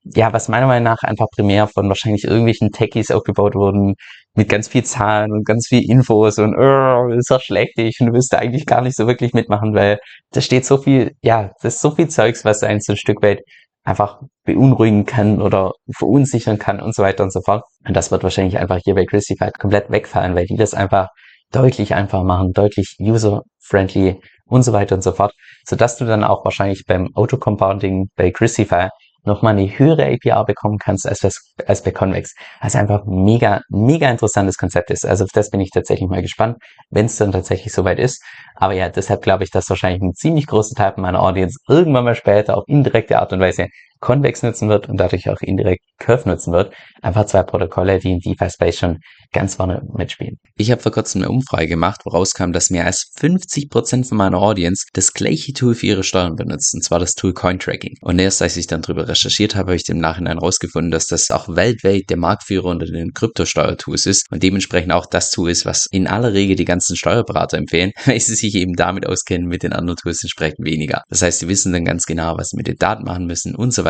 ja, 0.04 0.32
was 0.32 0.48
meiner 0.48 0.66
Meinung 0.66 0.84
nach 0.84 1.02
einfach 1.02 1.26
primär 1.30 1.68
von 1.68 1.88
wahrscheinlich 1.88 2.24
irgendwelchen 2.24 2.70
Techies 2.70 3.10
aufgebaut 3.10 3.54
wurden, 3.54 3.94
mit 4.34 4.48
ganz 4.48 4.68
viel 4.68 4.84
Zahlen 4.84 5.32
und 5.32 5.44
ganz 5.44 5.66
viel 5.68 5.88
Infos 5.88 6.38
und 6.38 6.56
oh, 6.56 7.08
ist 7.12 7.30
doch 7.30 7.40
schlecht 7.40 7.76
und 7.78 8.06
du 8.06 8.12
wirst 8.12 8.32
da 8.32 8.38
eigentlich 8.38 8.66
gar 8.66 8.80
nicht 8.80 8.96
so 8.96 9.06
wirklich 9.06 9.32
mitmachen, 9.34 9.74
weil 9.74 9.98
da 10.32 10.40
steht 10.40 10.64
so 10.64 10.78
viel, 10.78 11.12
ja, 11.22 11.50
das 11.62 11.74
ist 11.74 11.80
so 11.80 11.90
viel 11.90 12.08
Zeugs, 12.08 12.44
was 12.44 12.62
einen 12.62 12.80
so 12.80 12.92
ein 12.92 12.96
Stück 12.96 13.22
weit 13.22 13.40
einfach 13.82 14.20
beunruhigen 14.44 15.04
kann 15.06 15.40
oder 15.40 15.72
verunsichern 15.96 16.58
kann 16.58 16.80
und 16.80 16.94
so 16.94 17.02
weiter 17.02 17.24
und 17.24 17.32
so 17.32 17.40
fort. 17.40 17.64
Und 17.86 17.96
das 17.96 18.10
wird 18.10 18.22
wahrscheinlich 18.22 18.58
einfach 18.58 18.78
hier 18.84 18.94
bei 18.94 19.04
Christify 19.04 19.50
komplett 19.58 19.90
wegfallen, 19.90 20.34
weil 20.34 20.46
die 20.46 20.56
das 20.56 20.74
einfach 20.74 21.08
deutlich 21.50 21.94
einfacher 21.94 22.24
machen, 22.24 22.52
deutlich 22.52 22.96
user-friendly 23.00 24.20
und 24.46 24.62
so 24.62 24.72
weiter 24.72 24.96
und 24.96 25.02
so 25.02 25.12
fort, 25.12 25.32
sodass 25.66 25.96
du 25.96 26.04
dann 26.04 26.24
auch 26.24 26.44
wahrscheinlich 26.44 26.84
beim 26.86 27.08
Auto-Compounding 27.14 28.10
bei 28.16 28.30
Christify 28.30 28.88
nochmal 29.24 29.56
eine 29.56 29.66
höhere 29.66 30.06
APR 30.06 30.44
bekommen 30.44 30.78
kannst 30.78 31.06
als, 31.06 31.22
als 31.66 31.82
bei 31.82 31.90
Convex. 31.90 32.34
Also 32.60 32.78
einfach 32.78 33.04
mega, 33.06 33.60
mega 33.68 34.10
interessantes 34.10 34.56
Konzept 34.56 34.90
ist. 34.90 35.06
Also 35.06 35.24
auf 35.24 35.30
das 35.32 35.50
bin 35.50 35.60
ich 35.60 35.70
tatsächlich 35.70 36.08
mal 36.08 36.22
gespannt, 36.22 36.56
wenn 36.90 37.06
es 37.06 37.16
dann 37.16 37.32
tatsächlich 37.32 37.72
soweit 37.72 37.98
ist. 37.98 38.22
Aber 38.54 38.72
ja, 38.72 38.88
deshalb 38.88 39.22
glaube 39.22 39.44
ich, 39.44 39.50
dass 39.50 39.68
wahrscheinlich 39.68 40.02
ein 40.02 40.14
ziemlich 40.14 40.46
großer 40.46 40.74
Teil 40.74 40.94
meiner 40.96 41.22
Audience 41.22 41.58
irgendwann 41.68 42.04
mal 42.04 42.14
später 42.14 42.56
auf 42.56 42.64
indirekte 42.66 43.18
Art 43.18 43.32
und 43.32 43.40
Weise 43.40 43.68
Convex 44.00 44.42
nutzen 44.42 44.68
wird 44.68 44.88
und 44.88 44.98
dadurch 44.98 45.28
auch 45.28 45.40
indirekt 45.40 45.84
Curve 45.98 46.28
nutzen 46.28 46.52
wird. 46.52 46.72
Einfach 47.02 47.26
zwei 47.26 47.42
Protokolle, 47.42 47.98
die 47.98 48.12
in 48.12 48.18
DeFi-Space 48.18 48.78
schon 48.78 48.98
ganz 49.32 49.54
vorne 49.54 49.82
mitspielen. 49.96 50.38
Ich 50.56 50.70
habe 50.70 50.82
vor 50.82 50.92
kurzem 50.92 51.22
eine 51.22 51.30
Umfrage 51.30 51.68
gemacht, 51.68 52.00
woraus 52.04 52.34
kam, 52.34 52.52
dass 52.52 52.70
mehr 52.70 52.86
als 52.86 53.12
50% 53.18 54.08
von 54.08 54.18
meiner 54.18 54.38
Audience 54.38 54.86
das 54.92 55.12
gleiche 55.12 55.52
Tool 55.52 55.74
für 55.74 55.86
ihre 55.86 56.02
Steuern 56.02 56.34
benutzt, 56.34 56.74
und 56.74 56.82
zwar 56.82 56.98
das 56.98 57.14
Tool 57.14 57.32
Cointracking. 57.32 57.96
Und 58.00 58.18
erst 58.18 58.42
als 58.42 58.56
ich 58.56 58.66
dann 58.66 58.82
darüber 58.82 59.06
recherchiert 59.06 59.54
habe, 59.54 59.70
habe 59.70 59.76
ich 59.76 59.88
im 59.88 59.98
Nachhinein 59.98 60.38
herausgefunden, 60.38 60.90
dass 60.90 61.06
das 61.06 61.30
auch 61.30 61.48
weltweit 61.54 62.04
der 62.08 62.16
Marktführer 62.16 62.66
unter 62.66 62.86
den 62.86 63.12
Kryptosteuertools 63.12 64.06
ist 64.06 64.26
und 64.30 64.42
dementsprechend 64.42 64.92
auch 64.92 65.06
das 65.06 65.30
Tool 65.30 65.50
ist, 65.50 65.64
was 65.64 65.86
in 65.90 66.08
aller 66.08 66.32
Regel 66.32 66.56
die 66.56 66.64
ganzen 66.64 66.96
Steuerberater 66.96 67.58
empfehlen, 67.58 67.92
weil 68.06 68.18
sie 68.18 68.34
sich 68.34 68.54
eben 68.54 68.74
damit 68.74 69.06
auskennen, 69.06 69.46
mit 69.46 69.62
den 69.62 69.72
anderen 69.72 69.96
Tools 69.96 70.22
entsprechend 70.22 70.64
weniger. 70.64 71.02
Das 71.08 71.22
heißt, 71.22 71.40
sie 71.40 71.48
wissen 71.48 71.72
dann 71.72 71.84
ganz 71.84 72.06
genau, 72.06 72.36
was 72.36 72.48
sie 72.48 72.56
mit 72.56 72.66
den 72.66 72.76
Daten 72.76 73.04
machen 73.04 73.26
müssen 73.26 73.54
und 73.54 73.72
so 73.72 73.84
weiter 73.84 73.89